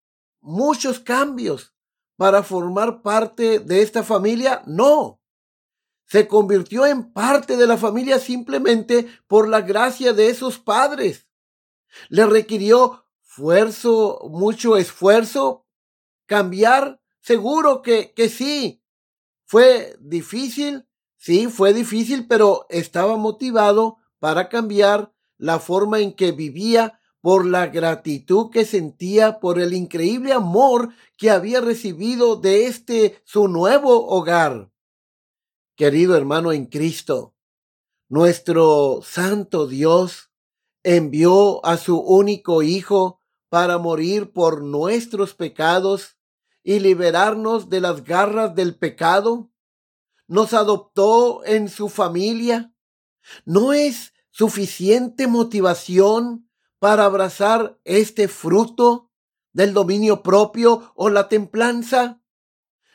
muchos 0.40 1.00
cambios 1.00 1.74
para 2.16 2.42
formar 2.42 3.02
parte 3.02 3.58
de 3.58 3.82
esta 3.82 4.02
familia. 4.02 4.62
No, 4.66 5.19
se 6.10 6.26
convirtió 6.26 6.86
en 6.86 7.12
parte 7.12 7.56
de 7.56 7.68
la 7.68 7.76
familia 7.76 8.18
simplemente 8.18 9.06
por 9.28 9.48
la 9.48 9.60
gracia 9.60 10.12
de 10.12 10.28
esos 10.28 10.58
padres. 10.58 11.28
Le 12.08 12.26
requirió 12.26 13.04
esfuerzo, 13.22 14.18
mucho 14.28 14.76
esfuerzo, 14.76 15.66
cambiar. 16.26 17.00
Seguro 17.20 17.80
que, 17.82 18.12
que 18.12 18.28
sí. 18.28 18.82
Fue 19.44 19.96
difícil, 20.00 20.88
sí, 21.16 21.46
fue 21.46 21.72
difícil, 21.72 22.26
pero 22.26 22.66
estaba 22.70 23.16
motivado 23.16 23.98
para 24.18 24.48
cambiar 24.48 25.12
la 25.38 25.60
forma 25.60 26.00
en 26.00 26.12
que 26.14 26.32
vivía 26.32 27.00
por 27.20 27.46
la 27.46 27.68
gratitud 27.68 28.50
que 28.50 28.64
sentía 28.64 29.38
por 29.38 29.60
el 29.60 29.74
increíble 29.74 30.32
amor 30.32 30.92
que 31.16 31.30
había 31.30 31.60
recibido 31.60 32.34
de 32.34 32.66
este 32.66 33.22
su 33.24 33.46
nuevo 33.46 34.08
hogar. 34.08 34.69
Querido 35.80 36.14
hermano 36.14 36.52
en 36.52 36.66
Cristo, 36.66 37.34
nuestro 38.10 39.00
santo 39.02 39.66
Dios 39.66 40.30
envió 40.82 41.64
a 41.64 41.78
su 41.78 41.98
único 41.98 42.62
Hijo 42.62 43.18
para 43.48 43.78
morir 43.78 44.30
por 44.30 44.62
nuestros 44.62 45.32
pecados 45.32 46.18
y 46.62 46.80
liberarnos 46.80 47.70
de 47.70 47.80
las 47.80 48.04
garras 48.04 48.54
del 48.54 48.76
pecado. 48.76 49.50
Nos 50.26 50.52
adoptó 50.52 51.46
en 51.46 51.70
su 51.70 51.88
familia. 51.88 52.74
¿No 53.46 53.72
es 53.72 54.12
suficiente 54.28 55.28
motivación 55.28 56.46
para 56.78 57.06
abrazar 57.06 57.80
este 57.84 58.28
fruto 58.28 59.10
del 59.54 59.72
dominio 59.72 60.22
propio 60.22 60.92
o 60.94 61.08
la 61.08 61.30
templanza? 61.30 62.19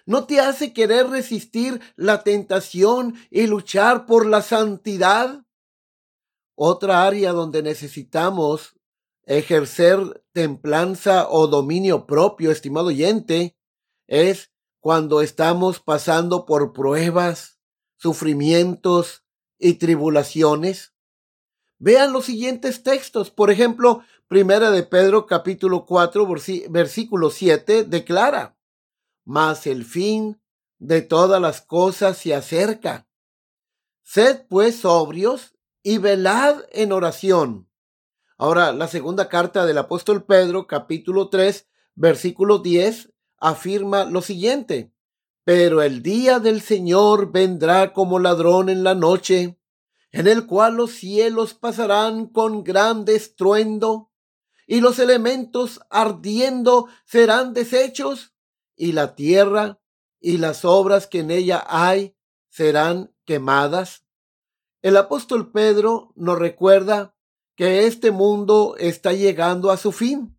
¿No 0.06 0.26
te 0.26 0.40
hace 0.40 0.72
querer 0.72 1.10
resistir 1.10 1.82
la 1.96 2.24
tentación 2.24 3.16
y 3.32 3.48
luchar 3.48 4.06
por 4.06 4.28
la 4.28 4.44
santidad? 4.44 5.44
Otra 6.56 7.06
área 7.06 7.32
donde 7.32 7.64
necesitamos 7.64 8.76
ejercer 9.24 10.24
templanza 10.32 11.28
o 11.30 11.48
dominio 11.48 12.06
propio, 12.06 12.52
estimado 12.52 12.88
oyente, 12.88 13.58
es 14.08 14.52
cuando 14.80 15.22
estamos 15.22 15.80
pasando 15.80 16.46
por 16.46 16.72
pruebas, 16.72 17.60
sufrimientos 17.98 19.24
y 19.58 19.74
tribulaciones. 19.74 20.94
Vean 21.80 22.14
los 22.14 22.26
siguientes 22.26 22.84
textos. 22.84 23.32
Por 23.32 23.50
ejemplo, 23.50 24.04
Primera 24.28 24.72
de 24.72 24.84
Pedro 24.84 25.26
capítulo 25.28 25.86
4 25.86 26.28
versículo 26.70 27.30
7 27.30 27.84
declara, 27.84 28.55
mas 29.26 29.68
el 29.68 29.84
fin 29.84 30.42
de 30.78 31.02
todas 31.02 31.42
las 31.42 31.62
cosas 31.62 32.18
se 32.18 32.34
acerca. 32.34 33.08
Sed 34.04 34.46
pues 34.48 34.78
sobrios 34.78 35.56
y 35.84 35.98
velad 35.98 36.62
en 36.72 36.92
oración. 36.92 37.70
Ahora, 38.38 38.72
la 38.72 38.88
segunda 38.88 39.30
carta 39.30 39.66
del 39.66 39.78
apóstol 39.78 40.26
Pedro 40.26 40.68
capítulo 40.68 41.30
3 41.30 41.68
versículo 41.96 42.60
10 42.60 43.14
afirma 43.38 44.06
lo 44.06 44.22
siguiente. 44.22 44.92
Pero 45.44 45.82
el 45.82 46.02
día 46.02 46.40
del 46.40 46.62
Señor 46.62 47.32
vendrá 47.32 47.94
como 47.94 48.20
ladrón 48.20 48.70
en 48.70 48.84
la 48.84 48.96
noche, 48.96 49.60
en 50.12 50.28
el 50.28 50.48
cual 50.48 50.76
los 50.76 50.92
cielos 50.92 51.54
pasarán 51.54 52.28
con 52.28 52.64
gran 52.64 53.06
estruendo, 53.08 54.12
y 54.68 54.82
los 54.82 54.98
elementos 54.98 55.82
ardiendo 55.92 56.88
serán 57.06 57.54
deshechos, 57.54 58.35
y 58.76 58.92
la 58.92 59.16
tierra 59.16 59.80
y 60.20 60.38
las 60.38 60.66
obras 60.66 61.08
que 61.08 61.20
en 61.20 61.32
ella 61.32 61.64
hay 61.68 62.16
serán 62.50 63.14
quemadas. 63.26 64.06
El 64.82 64.98
apóstol 64.98 65.52
Pedro 65.52 66.14
nos 66.16 66.38
recuerda 66.38 67.16
que 67.56 67.88
este 67.88 68.12
mundo 68.12 68.76
está 68.78 69.14
llegando 69.14 69.72
a 69.72 69.78
su 69.78 69.92
fin. 69.92 70.38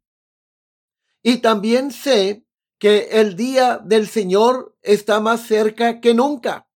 Y 1.23 1.38
también 1.38 1.90
sé 1.90 2.47
que 2.78 3.21
el 3.21 3.37
día 3.37 3.78
del 3.78 4.07
Señor 4.07 4.76
está 4.83 5.21
más 5.21 5.47
cerca 5.47 6.00
que 6.00 6.14
nunca. 6.14 6.69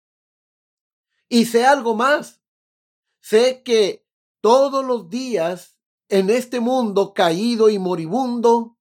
Y 1.27 1.45
sé 1.45 1.65
algo 1.65 1.93
más. 1.93 2.41
Sé 3.21 3.61
que 3.63 4.07
todos 4.41 4.83
los 4.85 5.09
días 5.09 5.77
en 6.07 6.29
este 6.29 6.59
mundo 6.59 7.13
caído 7.13 7.69
y 7.69 7.77
moribundo, 7.77 8.77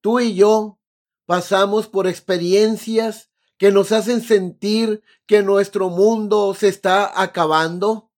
tú 0.00 0.20
y 0.20 0.34
yo 0.34 0.77
pasamos 1.28 1.88
por 1.88 2.06
experiencias 2.06 3.28
que 3.58 3.70
nos 3.70 3.92
hacen 3.92 4.22
sentir 4.22 5.02
que 5.26 5.42
nuestro 5.42 5.90
mundo 5.90 6.54
se 6.54 6.68
está 6.68 7.20
acabando. 7.20 8.10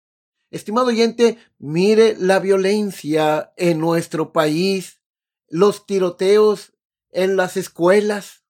Estimado 0.53 0.87
oyente, 0.87 1.37
mire 1.59 2.14
la 2.20 2.38
violencia 2.38 3.53
en 3.57 3.81
nuestro 3.81 4.33
país, 4.33 5.01
los 5.49 5.87
tiroteos 5.87 6.73
en 7.11 7.35
las 7.35 7.57
escuelas, 7.57 8.44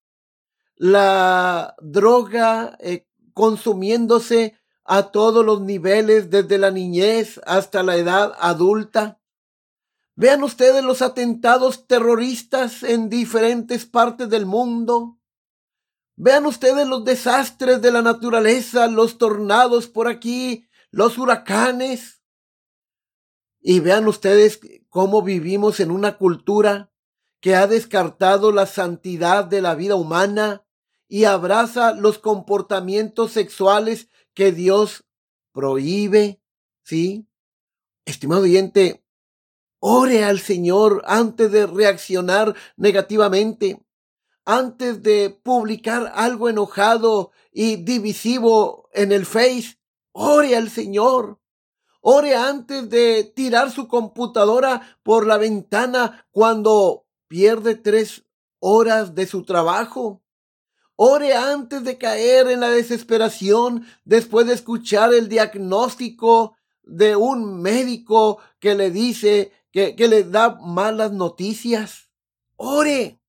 la 0.77 1.75
droga 1.81 2.77
eh, 2.81 3.07
consumiéndose 3.33 4.59
a 4.85 5.11
todos 5.11 5.43
los 5.43 5.63
niveles, 5.63 6.29
desde 6.29 6.59
la 6.59 6.71
niñez 6.71 7.41
hasta 7.47 7.83
la 7.83 7.97
edad 7.97 8.35
adulta. 8.39 9.20
Vean 10.17 10.43
ustedes 10.43 10.85
los 10.85 11.03
atentados 11.03 11.87
terroristas 11.87 12.83
en 12.83 13.09
diferentes 13.09 13.87
partes 13.87 14.29
del 14.29 14.47
mundo. 14.47 15.19
Vean 16.17 16.45
ustedes 16.47 16.87
los 16.87 17.05
desastres 17.05 17.81
de 17.81 17.91
la 17.91 18.03
naturaleza, 18.03 18.87
los 18.89 19.17
tornados 19.17 19.87
por 19.87 20.09
aquí, 20.09 20.69
los 20.91 21.17
huracanes. 21.17 22.23
Y 23.61 23.81
vean 23.81 24.07
ustedes 24.09 24.61
cómo 24.89 25.23
vivimos 25.23 25.81
en 25.81 25.91
una 25.91 26.19
cultura 26.19 26.93
que 27.41 27.57
ha 27.57 27.67
descartado 27.67 28.53
la 28.53 28.67
santidad 28.67 29.45
de 29.45 29.63
la 29.63 29.75
vida 29.75 29.95
humana 29.95 30.67
y 31.09 31.25
abraza 31.25 31.93
los 31.93 32.19
comportamientos 32.19 33.33
sexuales 33.33 34.09
que 34.35 34.53
Dios 34.53 35.05
prohíbe, 35.53 36.43
¿sí? 36.85 37.27
Estimado 38.05 38.43
oyente, 38.43 39.05
ore 39.81 40.25
al 40.25 40.39
Señor 40.39 41.03
antes 41.07 41.51
de 41.51 41.67
reaccionar 41.67 42.55
negativamente, 42.77 43.83
antes 44.45 45.03
de 45.03 45.31
publicar 45.31 46.13
algo 46.15 46.49
enojado 46.49 47.33
y 47.53 47.77
divisivo 47.77 48.89
en 48.93 49.13
el 49.13 49.27
Face. 49.27 49.79
Ore 50.13 50.57
al 50.57 50.71
Señor. 50.71 51.39
Ore 52.03 52.35
antes 52.35 52.89
de 52.89 53.25
tirar 53.25 53.71
su 53.71 53.89
computadora 53.89 54.99
por 55.03 55.27
la 55.27 55.37
ventana 55.37 56.27
cuando 56.31 57.07
pierde 57.29 57.75
tres 57.75 58.25
horas 58.59 59.15
de 59.15 59.27
su 59.27 59.45
trabajo. 59.45 60.23
Ore 60.97 61.35
antes 61.35 61.85
de 61.85 61.97
caer 61.97 62.49
en 62.49 62.61
la 62.61 62.69
desesperación 62.69 63.87
después 64.05 64.47
de 64.47 64.55
escuchar 64.55 65.15
el 65.15 65.29
diagnóstico 65.29 66.57
de 66.83 67.17
un 67.17 67.63
médico 67.63 68.39
que 68.59 68.75
le 68.75 68.91
dice 68.91 69.53
que, 69.73 69.97
que 69.97 70.09
le 70.09 70.25
da 70.25 70.57
malas 70.61 71.13
noticias. 71.13 72.11
Ore. 72.57 73.21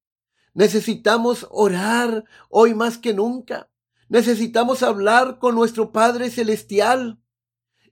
Necesitamos 0.53 1.47
orar 1.49 2.25
hoy 2.49 2.73
más 2.73 2.97
que 2.97 3.13
nunca. 3.13 3.69
Necesitamos 4.09 4.83
hablar 4.83 5.39
con 5.39 5.55
nuestro 5.55 5.91
Padre 5.91 6.29
Celestial. 6.29 7.21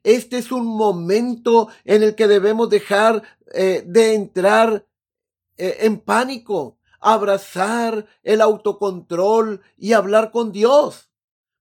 Este 0.03 0.37
es 0.37 0.51
un 0.51 0.65
momento 0.65 1.69
en 1.85 2.03
el 2.03 2.15
que 2.15 2.27
debemos 2.27 2.69
dejar 2.69 3.23
eh, 3.53 3.83
de 3.85 4.15
entrar 4.15 4.85
eh, 5.57 5.77
en 5.81 5.99
pánico 5.99 6.79
abrazar 6.99 8.05
el 8.23 8.41
autocontrol 8.41 9.61
y 9.77 9.93
hablar 9.93 10.31
con 10.31 10.51
Dios. 10.51 11.09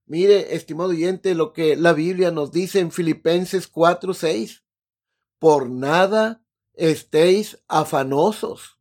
Mire, 0.06 0.54
estimado 0.54 0.90
oyente, 0.90 1.34
lo 1.34 1.52
que 1.52 1.76
la 1.76 1.92
Biblia 1.92 2.30
nos 2.30 2.50
dice 2.50 2.80
en 2.80 2.90
Filipenses 2.90 3.68
4, 3.68 4.14
6. 4.14 4.64
Por 5.38 5.68
nada 5.68 6.42
estéis 6.78 7.58
afanosos, 7.68 8.78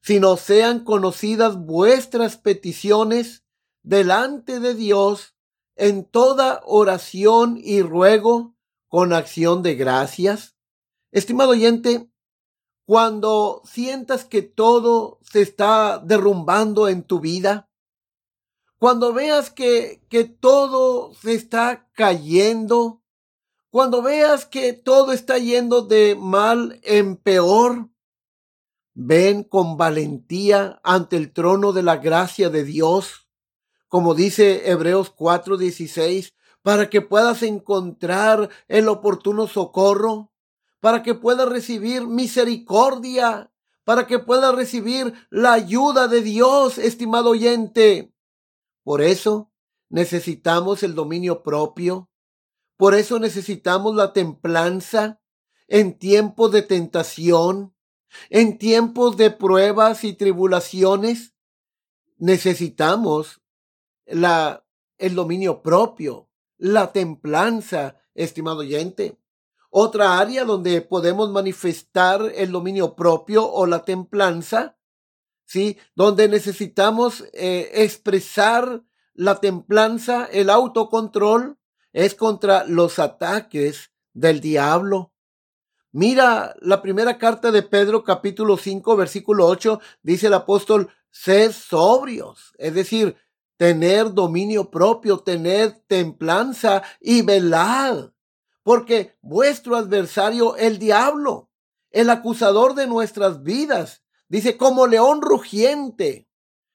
sino 0.00 0.36
sean 0.36 0.84
conocidas 0.84 1.56
vuestras 1.56 2.36
peticiones 2.38 3.44
delante 3.82 4.58
de 4.58 4.74
Dios 4.74 5.36
en 5.76 6.04
toda 6.04 6.62
oración 6.64 7.58
y 7.62 7.82
ruego 7.82 8.56
con 8.88 9.12
acción 9.12 9.62
de 9.62 9.74
gracias. 9.74 10.56
Estimado 11.12 11.50
oyente, 11.50 12.10
cuando 12.86 13.62
sientas 13.64 14.24
que 14.24 14.42
todo 14.42 15.18
se 15.20 15.42
está 15.42 15.98
derrumbando 15.98 16.88
en 16.88 17.02
tu 17.02 17.20
vida, 17.20 17.68
cuando 18.78 19.12
veas 19.12 19.50
que, 19.50 20.02
que 20.08 20.24
todo 20.24 21.12
se 21.14 21.34
está 21.34 21.88
cayendo, 21.92 23.02
cuando 23.76 24.00
veas 24.00 24.46
que 24.46 24.72
todo 24.72 25.12
está 25.12 25.36
yendo 25.36 25.82
de 25.82 26.16
mal 26.18 26.80
en 26.82 27.14
peor, 27.14 27.90
ven 28.94 29.44
con 29.44 29.76
valentía 29.76 30.80
ante 30.82 31.18
el 31.18 31.30
trono 31.30 31.74
de 31.74 31.82
la 31.82 31.98
gracia 31.98 32.48
de 32.48 32.64
Dios, 32.64 33.28
como 33.88 34.14
dice 34.14 34.70
Hebreos 34.70 35.14
4:16, 35.14 36.32
para 36.62 36.88
que 36.88 37.02
puedas 37.02 37.42
encontrar 37.42 38.48
el 38.66 38.88
oportuno 38.88 39.46
socorro 39.46 40.32
para 40.80 41.02
que 41.02 41.14
pueda 41.14 41.44
recibir 41.44 42.06
misericordia, 42.06 43.52
para 43.84 44.06
que 44.06 44.18
pueda 44.18 44.52
recibir 44.52 45.12
la 45.28 45.52
ayuda 45.52 46.08
de 46.08 46.22
Dios, 46.22 46.78
estimado 46.78 47.28
oyente. 47.28 48.10
Por 48.84 49.02
eso 49.02 49.52
necesitamos 49.90 50.82
el 50.82 50.94
dominio 50.94 51.42
propio, 51.42 52.08
por 52.76 52.94
eso 52.94 53.18
necesitamos 53.18 53.94
la 53.94 54.12
templanza 54.12 55.20
en 55.68 55.98
tiempos 55.98 56.52
de 56.52 56.62
tentación, 56.62 57.74
en 58.30 58.58
tiempos 58.58 59.16
de 59.16 59.30
pruebas 59.30 60.04
y 60.04 60.12
tribulaciones. 60.12 61.34
Necesitamos 62.18 63.42
la, 64.06 64.64
el 64.98 65.14
dominio 65.14 65.62
propio, 65.62 66.28
la 66.58 66.92
templanza, 66.92 67.96
estimado 68.14 68.58
oyente. 68.58 69.18
Otra 69.70 70.18
área 70.18 70.44
donde 70.44 70.80
podemos 70.80 71.30
manifestar 71.30 72.32
el 72.34 72.52
dominio 72.52 72.94
propio 72.94 73.46
o 73.50 73.66
la 73.66 73.84
templanza, 73.84 74.78
¿sí? 75.44 75.76
Donde 75.94 76.28
necesitamos 76.28 77.24
eh, 77.32 77.70
expresar 77.74 78.84
la 79.12 79.40
templanza, 79.40 80.26
el 80.26 80.50
autocontrol, 80.50 81.58
es 81.96 82.14
contra 82.14 82.64
los 82.66 82.98
ataques 82.98 83.90
del 84.12 84.40
diablo. 84.40 85.14
Mira 85.92 86.54
la 86.60 86.82
primera 86.82 87.16
carta 87.16 87.50
de 87.50 87.62
Pedro 87.62 88.04
capítulo 88.04 88.58
5 88.58 88.96
versículo 88.96 89.46
8, 89.46 89.80
dice 90.02 90.26
el 90.26 90.34
apóstol, 90.34 90.90
sed 91.10 91.52
sobrios, 91.52 92.52
es 92.58 92.74
decir, 92.74 93.16
tener 93.56 94.12
dominio 94.12 94.70
propio, 94.70 95.20
tener 95.20 95.80
templanza 95.86 96.82
y 97.00 97.22
velad, 97.22 98.10
porque 98.62 99.16
vuestro 99.22 99.74
adversario, 99.74 100.54
el 100.56 100.78
diablo, 100.78 101.48
el 101.90 102.10
acusador 102.10 102.74
de 102.74 102.88
nuestras 102.88 103.42
vidas, 103.42 104.02
dice 104.28 104.58
como 104.58 104.86
león 104.86 105.22
rugiente, 105.22 106.28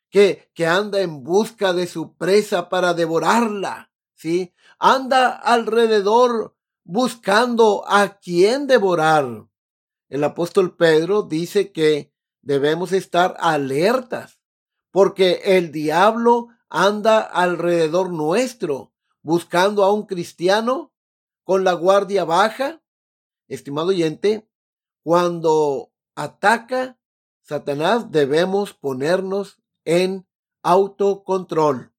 que, 0.09 0.49
que 0.55 0.65
anda 0.65 0.99
en 0.99 1.23
busca 1.23 1.73
de 1.73 1.85
su 1.85 2.15
presa 2.17 2.69
para 2.69 2.95
devorarla, 2.95 3.90
¿sí? 4.21 4.53
Anda 4.77 5.31
alrededor 5.31 6.55
buscando 6.83 7.83
a 7.87 8.19
quien 8.19 8.67
devorar. 8.67 9.47
El 10.09 10.23
apóstol 10.23 10.75
Pedro 10.75 11.23
dice 11.23 11.71
que 11.71 12.13
debemos 12.41 12.91
estar 12.91 13.35
alertas, 13.39 14.39
porque 14.91 15.41
el 15.43 15.71
diablo 15.71 16.49
anda 16.69 17.21
alrededor 17.21 18.11
nuestro 18.11 18.93
buscando 19.23 19.83
a 19.83 19.91
un 19.91 20.05
cristiano 20.05 20.93
con 21.43 21.63
la 21.63 21.73
guardia 21.73 22.23
baja. 22.23 22.83
Estimado 23.47 23.87
oyente, 23.87 24.47
cuando 25.03 25.91
ataca 26.15 26.99
Satanás 27.41 28.11
debemos 28.11 28.73
ponernos 28.73 29.57
en 29.83 30.27
autocontrol. 30.61 31.91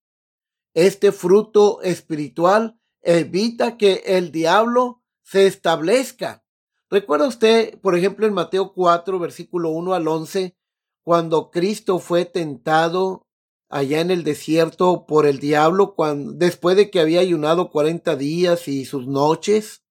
Este 0.74 1.12
fruto 1.12 1.82
espiritual 1.82 2.78
evita 3.02 3.76
que 3.76 4.02
el 4.06 4.32
diablo 4.32 5.02
se 5.22 5.46
establezca. 5.46 6.44
¿Recuerda 6.90 7.26
usted, 7.26 7.78
por 7.80 7.96
ejemplo, 7.96 8.26
en 8.26 8.34
Mateo 8.34 8.72
4, 8.72 9.18
versículo 9.18 9.70
1 9.70 9.94
al 9.94 10.08
11, 10.08 10.56
cuando 11.02 11.50
Cristo 11.50 11.98
fue 11.98 12.24
tentado 12.24 13.26
allá 13.68 14.00
en 14.00 14.10
el 14.10 14.22
desierto 14.22 15.06
por 15.06 15.26
el 15.26 15.38
diablo 15.38 15.94
cuando, 15.94 16.32
después 16.32 16.76
de 16.76 16.90
que 16.90 17.00
había 17.00 17.20
ayunado 17.20 17.70
40 17.70 18.16
días 18.16 18.68
y 18.68 18.84
sus 18.84 19.06
noches. 19.06 19.82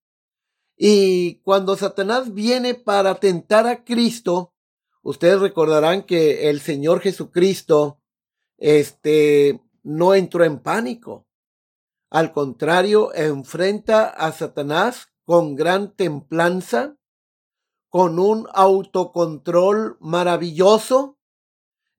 Y 0.77 1.41
cuando 1.41 1.75
Satanás 1.75 2.33
viene 2.33 2.75
para 2.75 3.15
tentar 3.15 3.67
a 3.67 3.83
Cristo, 3.83 4.53
ustedes 5.01 5.39
recordarán 5.39 6.03
que 6.03 6.49
el 6.49 6.61
Señor 6.61 7.01
Jesucristo, 7.01 7.99
este, 8.57 9.59
no 9.83 10.13
entró 10.13 10.43
en 10.43 10.59
pánico. 10.59 11.27
Al 12.09 12.33
contrario, 12.33 13.13
enfrenta 13.13 14.07
a 14.09 14.31
Satanás 14.31 15.07
con 15.25 15.55
gran 15.55 15.95
templanza, 15.95 16.97
con 17.89 18.19
un 18.19 18.47
autocontrol 18.53 19.97
maravilloso, 19.99 21.17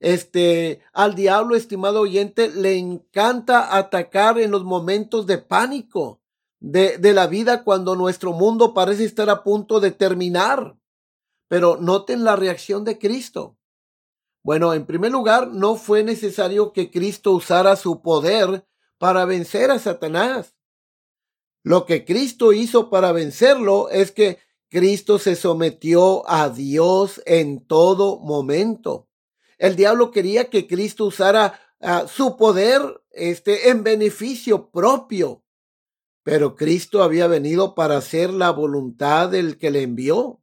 este, 0.01 0.81
al 0.93 1.15
diablo, 1.15 1.55
estimado 1.55 2.01
oyente, 2.01 2.51
le 2.51 2.77
encanta 2.77 3.77
atacar 3.77 4.39
en 4.41 4.51
los 4.51 4.65
momentos 4.65 5.27
de 5.29 5.39
pánico 5.39 6.21
de, 6.59 6.99
de 6.99 7.13
la 7.13 7.29
vida 7.29 7.63
cuando 7.63 7.95
nuestro 7.95 8.33
mundo 8.33 8.75
parece 8.75 9.05
estar 9.05 9.31
a 9.31 9.45
punto 9.45 9.79
de 9.79 9.93
terminar. 9.93 10.77
Pero 11.49 11.77
noten 11.77 12.25
la 12.25 12.35
reacción 12.35 12.85
de 12.85 12.99
Cristo. 12.99 13.57
Bueno, 14.43 14.75
en 14.75 14.87
primer 14.87 15.13
lugar, 15.13 15.49
no 15.49 15.77
fue 15.77 16.03
necesario 16.03 16.73
que 16.73 16.91
Cristo 16.91 17.33
usara 17.33 17.77
su 17.77 18.03
poder 18.03 18.67
para 18.99 19.25
vencer 19.25 19.71
a 19.71 19.79
Satanás. 19.79 20.57
Lo 21.63 21.87
que 21.87 22.05
Cristo 22.05 22.53
hizo 22.53 22.91
para 22.91 23.13
vencerlo 23.13 23.89
es 23.89 24.11
que 24.11 24.39
Cristo 24.69 25.19
se 25.19 25.37
sometió 25.37 26.29
a 26.29 26.49
Dios 26.49 27.23
en 27.25 27.65
todo 27.65 28.19
momento. 28.19 29.09
El 29.59 29.77
diablo 29.77 30.11
quería 30.11 30.51
que 30.51 30.67
Cristo 30.67 31.05
usara 31.05 31.61
ah, 31.81 32.07
su 32.09 32.37
poder 32.37 32.83
este, 33.11 33.69
en 33.69 33.85
beneficio 33.85 34.71
propio. 34.71 35.45
Pero 36.25 36.57
Cristo 36.57 37.03
había 37.03 37.29
venido 37.29 37.77
para 37.77 37.97
hacer 37.97 38.33
la 38.33 38.51
voluntad 38.51 39.29
del 39.29 39.57
que 39.57 39.71
le 39.71 39.83
envió. 39.83 40.42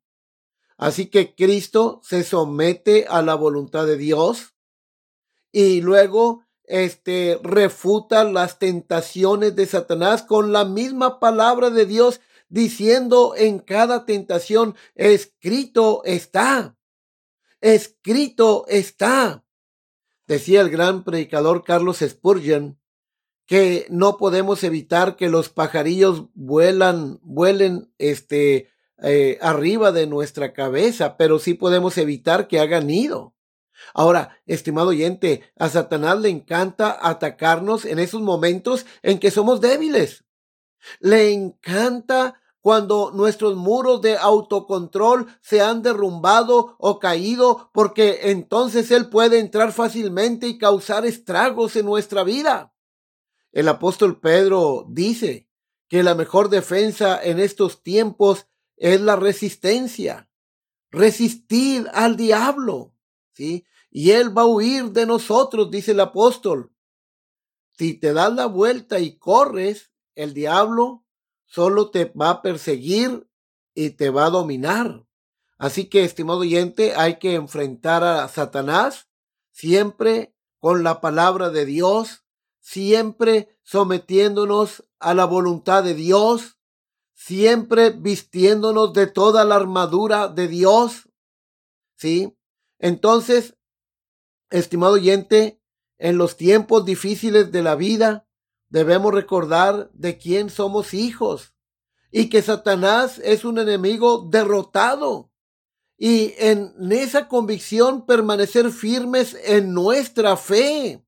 Así 0.80 1.06
que 1.12 1.36
Cristo 1.36 2.02
se 2.04 2.24
somete 2.24 3.06
a 3.08 3.22
la 3.22 3.36
voluntad 3.36 3.86
de 3.86 3.98
Dios 3.98 4.56
y 5.52 5.82
luego 5.82 6.44
este 6.63 7.39
refuta 7.44 8.24
las 8.24 8.58
tentaciones 8.58 9.56
de 9.56 9.68
Satanás 9.68 10.24
con 10.24 10.52
la 10.52 10.65
misma 10.65 11.20
palabra 11.20 11.70
de 11.70 11.86
Dios 11.86 12.22
diciendo 12.48 13.34
en 13.38 13.60
cada 13.60 14.06
tentación 14.06 14.76
escrito 14.96 16.02
está 16.06 16.76
escrito 17.62 18.65
está. 18.68 19.44
Decía 20.28 20.62
el 20.62 20.70
gran 20.70 21.04
predicador 21.04 21.63
Carlos 21.63 22.00
Spurgeon 22.00 22.80
que 23.46 23.88
no 23.89 24.18
podemos 24.18 24.63
evitar 24.63 25.15
que 25.15 25.28
los 25.28 25.50
pajarillos 25.50 26.26
vuelan, 26.36 27.20
vuelen 27.24 27.92
este, 27.98 28.70
eh, 29.02 29.38
arriba 29.42 29.92
de 29.92 30.08
nuestra 30.08 30.54
cabeza, 30.54 31.18
pero 31.18 31.40
sí 31.40 31.54
podemos 31.54 31.98
evitar 31.98 32.48
que 32.48 32.60
hagan 32.60 32.88
nido. 32.88 33.34
Ahora, 33.94 34.38
estimado 34.46 34.90
oyente, 34.90 35.52
a 35.58 35.70
Satanás 35.70 36.20
le 36.20 36.30
encanta 36.30 36.98
atacarnos 37.02 37.86
en 37.86 38.00
esos 38.00 38.22
momentos 38.22 38.86
en 39.02 39.20
que 39.20 39.32
somos 39.32 39.62
débiles. 39.62 40.26
Le 41.00 41.32
encanta 41.32 42.42
cuando 42.62 43.12
nuestros 43.12 43.56
muros 43.56 44.02
de 44.02 44.18
autocontrol 44.18 45.28
se 45.42 45.62
han 45.62 45.82
derrumbado 45.82 46.76
o 46.78 47.00
caído, 47.00 47.70
porque 47.74 48.32
entonces 48.32 48.92
Él 48.92 49.10
puede 49.10 49.40
entrar 49.40 49.72
fácilmente 49.72 50.48
y 50.48 50.58
causar 50.58 51.06
estragos 51.06 51.76
en 51.76 51.86
nuestra 51.86 52.24
vida. 52.24 52.74
El 53.52 53.68
apóstol 53.70 54.20
Pedro 54.20 54.86
dice 54.90 55.48
que 55.88 56.04
la 56.04 56.16
mejor 56.16 56.50
defensa 56.50 57.20
en 57.22 57.40
estos 57.40 57.82
tiempos 57.82 58.48
es 58.80 59.00
la 59.02 59.15
resistencia. 59.15 60.30
Resistir 60.89 61.88
al 61.94 62.18
diablo, 62.18 62.96
¿sí? 63.34 63.65
Y 63.92 64.12
él 64.12 64.36
va 64.36 64.44
a 64.44 64.48
huir 64.48 64.86
de 64.92 65.06
nosotros, 65.06 65.70
dice 65.70 65.92
el 65.92 66.00
apóstol. 66.00 66.72
Si 67.78 67.94
te 67.94 68.13
das 68.13 68.34
la 68.34 68.48
vuelta 68.48 69.00
y 69.00 69.18
corres, 69.18 69.92
el 70.15 70.34
diablo 70.34 71.06
solo 71.46 71.92
te 71.92 72.06
va 72.06 72.30
a 72.32 72.42
perseguir 72.42 73.28
y 73.74 73.92
te 73.92 74.10
va 74.10 74.26
a 74.26 74.30
dominar. 74.30 75.06
Así 75.58 75.86
que, 75.86 76.04
estimado 76.04 76.39
oyente, 76.39 76.96
hay 76.96 77.20
que 77.20 77.36
enfrentar 77.36 78.04
a 78.04 78.28
Satanás 78.28 79.10
siempre 79.52 80.34
con 80.60 80.84
la 80.84 81.02
palabra 81.02 81.50
de 81.50 81.65
Dios, 81.65 82.24
siempre 82.60 83.58
sometiéndonos 83.63 84.86
a 85.00 85.13
la 85.13 85.26
voluntad 85.26 85.84
de 85.84 85.94
Dios, 85.94 86.59
siempre 87.20 87.90
vistiéndonos 87.90 88.94
de 88.94 89.06
toda 89.06 89.44
la 89.44 89.56
armadura 89.56 90.30
de 90.30 90.48
Dios. 90.48 91.10
¿Sí? 91.98 92.34
Entonces, 92.80 93.58
estimado 94.50 94.94
oyente, 94.94 95.62
en 95.98 96.18
los 96.18 96.38
tiempos 96.38 96.86
difíciles 96.86 97.52
de 97.52 97.62
la 97.62 97.76
vida, 97.76 98.26
debemos 98.70 99.14
recordar 99.14 99.92
de 99.92 100.18
quién 100.18 100.50
somos 100.50 100.94
hijos 100.94 101.54
y 102.10 102.30
que 102.30 102.42
Satanás 102.42 103.20
es 103.22 103.44
un 103.44 103.60
enemigo 103.60 104.30
derrotado. 104.32 105.30
Y 105.98 106.34
en 106.38 106.74
esa 106.90 107.28
convicción 107.28 108.06
permanecer 108.06 108.72
firmes 108.72 109.36
en 109.44 109.74
nuestra 109.74 110.38
fe. 110.38 111.04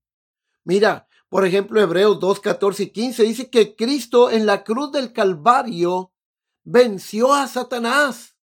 Mira, 0.66 1.08
por 1.32 1.46
ejemplo, 1.46 1.80
Hebreos 1.80 2.20
2, 2.20 2.42
14 2.42 2.84
y 2.84 2.90
15 2.90 3.24
dice 3.24 3.50
que 3.50 3.74
Cristo 3.78 4.30
en 4.30 4.46
la 4.46 4.66
cruz 4.66 4.92
del 4.92 5.14
Calvario 5.14 6.12
venció 6.66 7.34
a 7.34 7.48
Satanás. 7.48 8.36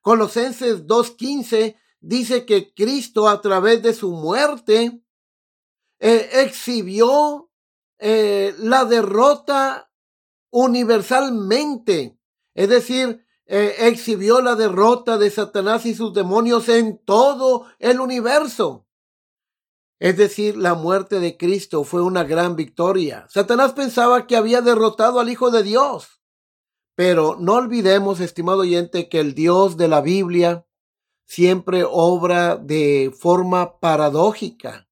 Colosenses 0.00 0.86
2.15 0.86 1.76
dice 2.00 2.46
que 2.46 2.72
Cristo 2.72 3.28
a 3.28 3.42
través 3.42 3.82
de 3.82 3.92
su 3.92 4.10
muerte 4.10 5.02
eh, 5.98 6.30
exhibió 6.32 7.50
eh, 7.98 8.54
la 8.56 8.86
derrota 8.86 9.92
universalmente. 10.48 12.18
Es 12.54 12.70
decir, 12.70 13.22
eh, 13.44 13.74
exhibió 13.80 14.40
la 14.40 14.56
derrota 14.56 15.18
de 15.18 15.30
Satanás 15.30 15.84
y 15.84 15.94
sus 15.94 16.14
demonios 16.14 16.70
en 16.70 17.04
todo 17.04 17.66
el 17.78 18.00
universo. 18.00 18.86
Es 20.02 20.16
decir, 20.16 20.56
la 20.56 20.74
muerte 20.74 21.20
de 21.20 21.36
Cristo 21.36 21.84
fue 21.84 22.02
una 22.02 22.24
gran 22.24 22.56
victoria. 22.56 23.24
Satanás 23.28 23.72
pensaba 23.72 24.26
que 24.26 24.34
había 24.34 24.60
derrotado 24.60 25.20
al 25.20 25.28
Hijo 25.28 25.52
de 25.52 25.62
Dios. 25.62 26.20
Pero 26.96 27.36
no 27.38 27.52
olvidemos, 27.52 28.18
estimado 28.18 28.62
oyente, 28.62 29.08
que 29.08 29.20
el 29.20 29.32
Dios 29.36 29.76
de 29.76 29.86
la 29.86 30.00
Biblia 30.00 30.66
siempre 31.24 31.84
obra 31.88 32.56
de 32.56 33.14
forma 33.16 33.78
paradójica. 33.78 34.88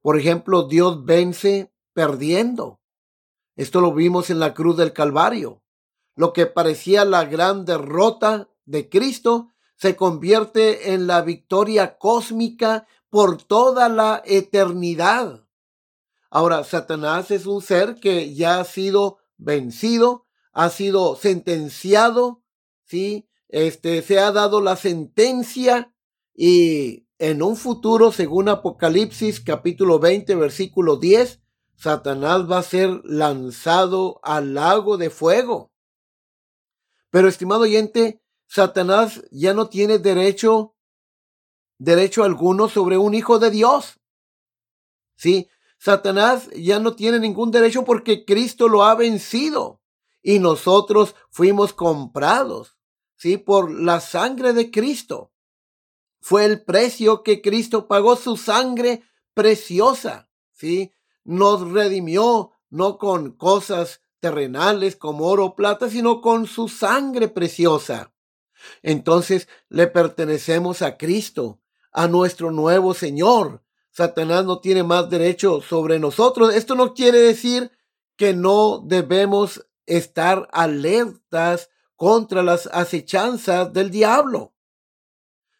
Por 0.00 0.18
ejemplo, 0.18 0.64
Dios 0.64 1.04
vence 1.04 1.72
perdiendo. 1.92 2.80
Esto 3.54 3.80
lo 3.80 3.94
vimos 3.94 4.30
en 4.30 4.40
la 4.40 4.52
cruz 4.52 4.76
del 4.76 4.92
Calvario. 4.92 5.62
Lo 6.16 6.32
que 6.32 6.46
parecía 6.46 7.04
la 7.04 7.24
gran 7.24 7.64
derrota 7.64 8.48
de 8.64 8.88
Cristo 8.88 9.52
se 9.76 9.94
convierte 9.94 10.92
en 10.92 11.06
la 11.06 11.22
victoria 11.22 11.98
cósmica 11.98 12.88
por 13.10 13.42
toda 13.42 13.88
la 13.88 14.22
eternidad. 14.24 15.44
Ahora, 16.30 16.64
Satanás 16.64 17.30
es 17.30 17.46
un 17.46 17.62
ser 17.62 17.96
que 17.96 18.34
ya 18.34 18.60
ha 18.60 18.64
sido 18.64 19.18
vencido, 19.36 20.26
ha 20.52 20.68
sido 20.68 21.16
sentenciado, 21.16 22.42
¿sí? 22.84 23.28
Este, 23.48 24.02
se 24.02 24.18
ha 24.18 24.30
dado 24.30 24.60
la 24.60 24.76
sentencia 24.76 25.94
y 26.34 27.06
en 27.18 27.42
un 27.42 27.56
futuro, 27.56 28.12
según 28.12 28.48
Apocalipsis 28.48 29.40
capítulo 29.40 29.98
20, 29.98 30.34
versículo 30.34 30.96
10, 30.96 31.40
Satanás 31.74 32.50
va 32.50 32.58
a 32.58 32.62
ser 32.62 33.00
lanzado 33.04 34.20
al 34.22 34.54
lago 34.54 34.98
de 34.98 35.10
fuego. 35.10 35.72
Pero, 37.10 37.28
estimado 37.28 37.62
oyente, 37.62 38.22
Satanás 38.46 39.22
ya 39.30 39.54
no 39.54 39.68
tiene 39.68 39.98
derecho 39.98 40.74
derecho 41.78 42.24
alguno 42.24 42.68
sobre 42.68 42.98
un 42.98 43.14
hijo 43.14 43.38
de 43.38 43.50
Dios. 43.50 43.98
Sí, 45.16 45.48
Satanás 45.78 46.50
ya 46.54 46.80
no 46.80 46.94
tiene 46.94 47.20
ningún 47.20 47.50
derecho 47.50 47.84
porque 47.84 48.24
Cristo 48.24 48.68
lo 48.68 48.84
ha 48.84 48.94
vencido 48.94 49.80
y 50.22 50.40
nosotros 50.40 51.14
fuimos 51.30 51.72
comprados, 51.72 52.76
sí, 53.16 53.38
por 53.38 53.70
la 53.70 54.00
sangre 54.00 54.52
de 54.52 54.70
Cristo. 54.70 55.32
Fue 56.20 56.44
el 56.44 56.64
precio 56.64 57.22
que 57.22 57.40
Cristo 57.40 57.86
pagó 57.86 58.16
su 58.16 58.36
sangre 58.36 59.04
preciosa, 59.34 60.28
sí, 60.52 60.92
nos 61.24 61.70
redimió 61.70 62.52
no 62.70 62.98
con 62.98 63.32
cosas 63.32 64.02
terrenales 64.20 64.96
como 64.96 65.26
oro 65.26 65.46
o 65.46 65.56
plata, 65.56 65.88
sino 65.88 66.20
con 66.20 66.46
su 66.46 66.68
sangre 66.68 67.28
preciosa. 67.28 68.12
Entonces 68.82 69.48
le 69.68 69.86
pertenecemos 69.86 70.82
a 70.82 70.96
Cristo 70.96 71.60
a 71.98 72.06
nuestro 72.06 72.52
nuevo 72.52 72.94
Señor. 72.94 73.60
Satanás 73.90 74.44
no 74.44 74.60
tiene 74.60 74.84
más 74.84 75.10
derecho 75.10 75.60
sobre 75.60 75.98
nosotros. 75.98 76.54
Esto 76.54 76.76
no 76.76 76.94
quiere 76.94 77.18
decir 77.18 77.72
que 78.16 78.34
no 78.34 78.84
debemos 78.86 79.66
estar 79.84 80.48
alertas 80.52 81.70
contra 81.96 82.44
las 82.44 82.68
acechanzas 82.68 83.72
del 83.72 83.90
diablo. 83.90 84.54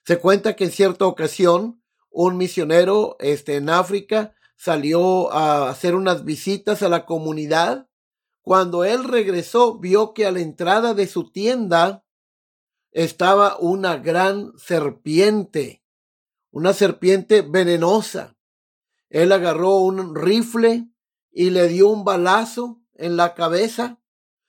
Se 0.05 0.21
cuenta 0.21 0.55
que 0.55 0.67
en 0.67 0.71
cierta 0.71 1.07
ocasión 1.07 1.83
un 2.09 2.37
misionero 2.37 3.17
este, 3.19 3.57
en 3.57 3.69
África 3.69 4.37
salió 4.57 5.33
a 5.33 5.69
hacer 5.69 5.97
unas 5.97 6.25
visitas 6.25 6.85
a 6.85 6.89
la 6.89 7.05
comunidad. 7.05 7.89
Cuando 8.43 8.85
él 8.85 9.03
regresó, 9.03 9.77
vio 9.81 10.15
que 10.15 10.25
a 10.25 10.31
la 10.31 10.39
entrada 10.39 10.95
de 10.95 11.09
su 11.09 11.33
tienda 11.33 12.05
estaba 12.93 13.57
una 13.59 13.97
gran 13.97 14.53
serpiente 14.57 15.83
una 16.59 16.73
serpiente 16.73 17.43
venenosa. 17.43 18.37
Él 19.11 19.31
agarró 19.31 19.77
un 19.77 20.17
rifle 20.17 20.89
y 21.31 21.51
le 21.51 21.69
dio 21.69 21.89
un 21.89 22.03
balazo 22.05 22.83
en 22.95 23.17
la 23.17 23.35
cabeza 23.35 24.01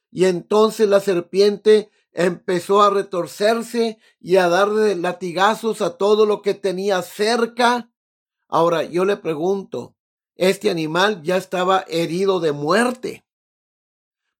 y 0.09 0.25
entonces 0.25 0.89
la 0.89 1.01
serpiente 1.01 1.91
empezó 2.11 2.81
a 2.81 2.89
retorcerse 2.89 3.99
y 4.19 4.37
a 4.37 4.49
darle 4.49 4.95
latigazos 4.95 5.83
a 5.83 5.97
todo 5.97 6.25
lo 6.25 6.41
que 6.41 6.55
tenía 6.55 7.03
cerca. 7.03 7.91
Ahora 8.47 8.81
yo 8.81 9.05
le 9.05 9.15
pregunto, 9.15 9.95
este 10.35 10.71
animal 10.71 11.21
ya 11.21 11.37
estaba 11.37 11.85
herido 11.87 12.39
de 12.39 12.53
muerte, 12.53 13.23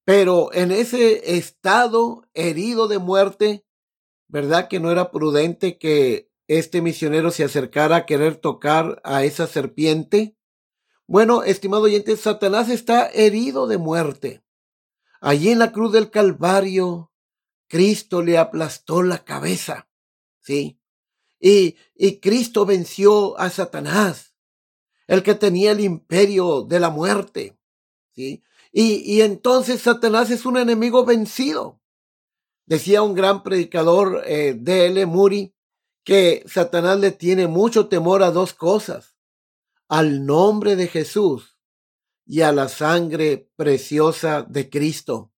pero 0.04 0.52
en 0.52 0.72
ese 0.72 1.36
estado 1.36 2.26
herido 2.34 2.88
de 2.88 2.98
muerte, 2.98 3.64
¿verdad 4.26 4.66
que 4.66 4.80
no 4.80 4.90
era 4.90 5.12
prudente 5.12 5.78
que 5.78 6.29
este 6.58 6.82
misionero 6.82 7.30
se 7.30 7.44
acercara 7.44 7.94
a 7.94 8.06
querer 8.06 8.34
tocar 8.34 9.00
a 9.04 9.22
esa 9.22 9.46
serpiente? 9.46 10.36
Bueno, 11.06 11.44
estimado 11.44 11.84
oyente, 11.84 12.16
Satanás 12.16 12.68
está 12.68 13.08
herido 13.08 13.68
de 13.68 13.78
muerte. 13.78 14.42
Allí 15.20 15.50
en 15.50 15.60
la 15.60 15.70
cruz 15.70 15.92
del 15.92 16.10
Calvario, 16.10 17.12
Cristo 17.68 18.20
le 18.20 18.36
aplastó 18.36 19.04
la 19.04 19.24
cabeza. 19.24 19.88
Sí. 20.40 20.80
Y, 21.38 21.76
y 21.94 22.18
Cristo 22.18 22.66
venció 22.66 23.38
a 23.38 23.48
Satanás, 23.50 24.34
el 25.06 25.22
que 25.22 25.36
tenía 25.36 25.70
el 25.70 25.78
imperio 25.78 26.62
de 26.62 26.80
la 26.80 26.90
muerte. 26.90 27.56
Sí. 28.10 28.42
Y, 28.72 28.96
y 29.04 29.22
entonces 29.22 29.82
Satanás 29.82 30.32
es 30.32 30.44
un 30.44 30.56
enemigo 30.56 31.04
vencido. 31.04 31.80
Decía 32.66 33.02
un 33.02 33.14
gran 33.14 33.44
predicador, 33.44 34.24
eh, 34.26 34.56
D.L. 34.58 35.06
Moody, 35.06 35.54
que 36.04 36.44
Satanás 36.46 36.98
le 36.98 37.12
tiene 37.12 37.46
mucho 37.46 37.88
temor 37.88 38.22
a 38.22 38.30
dos 38.30 38.54
cosas, 38.54 39.16
al 39.88 40.24
nombre 40.24 40.76
de 40.76 40.88
Jesús 40.88 41.58
y 42.24 42.42
a 42.42 42.52
la 42.52 42.68
sangre 42.68 43.50
preciosa 43.56 44.42
de 44.42 44.70
Cristo. 44.70 45.32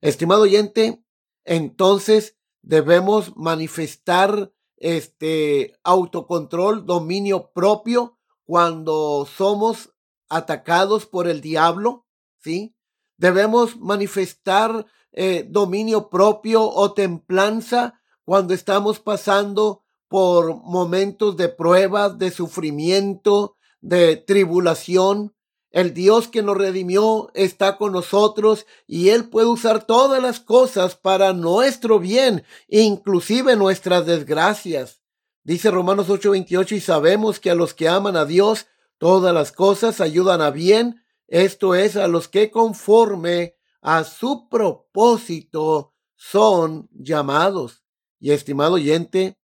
Estimado 0.00 0.42
oyente, 0.42 1.04
entonces 1.44 2.36
debemos 2.62 3.36
manifestar 3.36 4.52
este 4.76 5.78
autocontrol, 5.82 6.84
dominio 6.84 7.52
propio 7.52 8.18
cuando 8.44 9.26
somos 9.26 9.94
atacados 10.28 11.06
por 11.06 11.28
el 11.28 11.40
diablo, 11.40 12.06
¿sí? 12.40 12.76
Debemos 13.16 13.78
manifestar 13.78 14.86
eh, 15.12 15.46
dominio 15.48 16.10
propio 16.10 16.68
o 16.68 16.92
templanza 16.92 18.00
cuando 18.24 18.52
estamos 18.52 18.98
pasando 18.98 19.83
por 20.08 20.62
momentos 20.62 21.36
de 21.36 21.48
pruebas, 21.48 22.18
de 22.18 22.30
sufrimiento, 22.30 23.56
de 23.80 24.16
tribulación. 24.16 25.34
El 25.70 25.92
Dios 25.92 26.28
que 26.28 26.42
nos 26.42 26.56
redimió 26.56 27.30
está 27.34 27.76
con 27.76 27.92
nosotros 27.92 28.66
y 28.86 29.08
Él 29.08 29.28
puede 29.28 29.48
usar 29.48 29.86
todas 29.86 30.22
las 30.22 30.38
cosas 30.38 30.94
para 30.94 31.32
nuestro 31.32 31.98
bien, 31.98 32.44
inclusive 32.68 33.56
nuestras 33.56 34.06
desgracias. 34.06 35.02
Dice 35.42 35.70
Romanos 35.70 36.08
8:28 36.08 36.76
y 36.76 36.80
sabemos 36.80 37.40
que 37.40 37.50
a 37.50 37.54
los 37.54 37.74
que 37.74 37.88
aman 37.88 38.16
a 38.16 38.24
Dios, 38.24 38.66
todas 38.98 39.34
las 39.34 39.52
cosas 39.52 40.00
ayudan 40.00 40.40
a 40.40 40.50
bien, 40.50 41.02
esto 41.26 41.74
es, 41.74 41.96
a 41.96 42.06
los 42.08 42.28
que 42.28 42.50
conforme 42.50 43.56
a 43.82 44.04
su 44.04 44.48
propósito 44.48 45.92
son 46.16 46.88
llamados. 46.92 47.84
Y 48.18 48.30
estimado 48.30 48.74
oyente, 48.74 49.38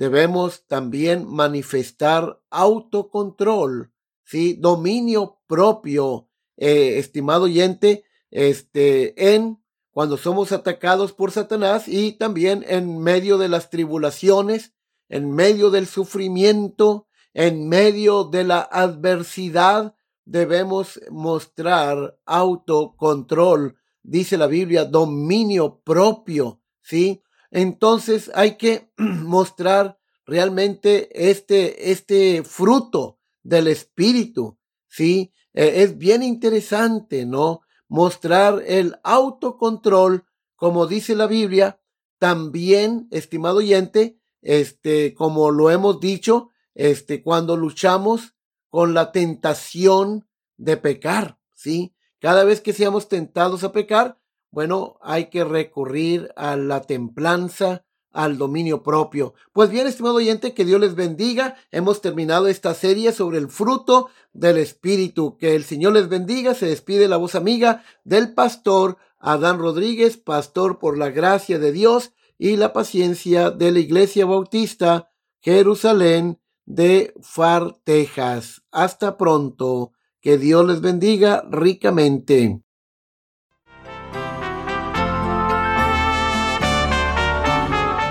debemos 0.00 0.66
también 0.66 1.28
manifestar 1.28 2.40
autocontrol, 2.48 3.92
¿sí? 4.24 4.54
Dominio 4.54 5.42
propio, 5.46 6.26
eh, 6.56 6.98
estimado 6.98 7.44
oyente, 7.44 8.04
este, 8.30 9.34
en 9.34 9.62
cuando 9.90 10.16
somos 10.16 10.52
atacados 10.52 11.12
por 11.12 11.32
Satanás 11.32 11.86
y 11.86 12.12
también 12.12 12.64
en 12.66 12.98
medio 12.98 13.36
de 13.36 13.50
las 13.50 13.68
tribulaciones, 13.68 14.72
en 15.10 15.30
medio 15.32 15.68
del 15.68 15.86
sufrimiento, 15.86 17.06
en 17.34 17.68
medio 17.68 18.24
de 18.24 18.44
la 18.44 18.60
adversidad, 18.60 19.94
debemos 20.24 20.98
mostrar 21.10 22.18
autocontrol, 22.24 23.76
dice 24.02 24.38
la 24.38 24.46
Biblia, 24.46 24.86
dominio 24.86 25.82
propio, 25.84 26.62
¿sí? 26.80 27.22
Entonces 27.50 28.30
hay 28.34 28.56
que 28.56 28.90
mostrar 28.96 29.98
realmente 30.26 31.30
este, 31.30 31.90
este 31.90 32.44
fruto 32.44 33.18
del 33.42 33.66
espíritu, 33.66 34.58
¿sí? 34.88 35.32
E, 35.52 35.82
es 35.82 35.98
bien 35.98 36.22
interesante, 36.22 37.26
¿no? 37.26 37.62
Mostrar 37.88 38.62
el 38.66 38.96
autocontrol, 39.02 40.24
como 40.54 40.86
dice 40.86 41.16
la 41.16 41.26
Biblia, 41.26 41.80
también, 42.18 43.08
estimado 43.10 43.58
oyente, 43.58 44.20
este, 44.42 45.14
como 45.14 45.50
lo 45.50 45.70
hemos 45.70 46.00
dicho, 46.00 46.50
este, 46.74 47.22
cuando 47.22 47.56
luchamos 47.56 48.34
con 48.68 48.94
la 48.94 49.10
tentación 49.10 50.28
de 50.56 50.76
pecar, 50.76 51.38
¿sí? 51.54 51.94
Cada 52.20 52.44
vez 52.44 52.60
que 52.60 52.72
seamos 52.72 53.08
tentados 53.08 53.64
a 53.64 53.72
pecar, 53.72 54.19
bueno, 54.50 54.98
hay 55.00 55.30
que 55.30 55.44
recurrir 55.44 56.32
a 56.36 56.56
la 56.56 56.82
templanza, 56.82 57.84
al 58.12 58.38
dominio 58.38 58.82
propio. 58.82 59.34
Pues 59.52 59.70
bien, 59.70 59.86
estimado 59.86 60.16
oyente, 60.16 60.54
que 60.54 60.64
Dios 60.64 60.80
les 60.80 60.94
bendiga. 60.94 61.56
Hemos 61.70 62.00
terminado 62.00 62.48
esta 62.48 62.74
serie 62.74 63.12
sobre 63.12 63.38
el 63.38 63.48
fruto 63.48 64.08
del 64.32 64.58
Espíritu. 64.58 65.36
Que 65.36 65.54
el 65.54 65.64
Señor 65.64 65.92
les 65.92 66.08
bendiga. 66.08 66.54
Se 66.54 66.66
despide 66.66 67.08
la 67.08 67.16
voz 67.16 67.34
amiga 67.34 67.84
del 68.04 68.34
pastor 68.34 68.96
Adán 69.18 69.58
Rodríguez, 69.58 70.16
pastor 70.16 70.78
por 70.78 70.98
la 70.98 71.10
gracia 71.10 71.58
de 71.58 71.72
Dios 71.72 72.12
y 72.38 72.56
la 72.56 72.72
paciencia 72.72 73.50
de 73.50 73.70
la 73.70 73.80
Iglesia 73.80 74.24
Bautista 74.24 75.10
Jerusalén 75.40 76.40
de 76.64 77.14
Far, 77.22 77.76
Texas. 77.84 78.62
Hasta 78.70 79.16
pronto. 79.16 79.92
Que 80.20 80.36
Dios 80.36 80.66
les 80.66 80.82
bendiga 80.82 81.44
ricamente. 81.50 82.60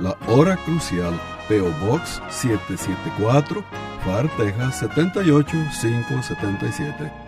la 0.00 0.16
Hora 0.28 0.56
Crucial, 0.64 1.12
PO 1.48 1.70
Box 1.86 2.22
774, 2.30 3.64
FAR, 4.04 4.28
Texas 4.36 4.78
78577. 4.78 7.27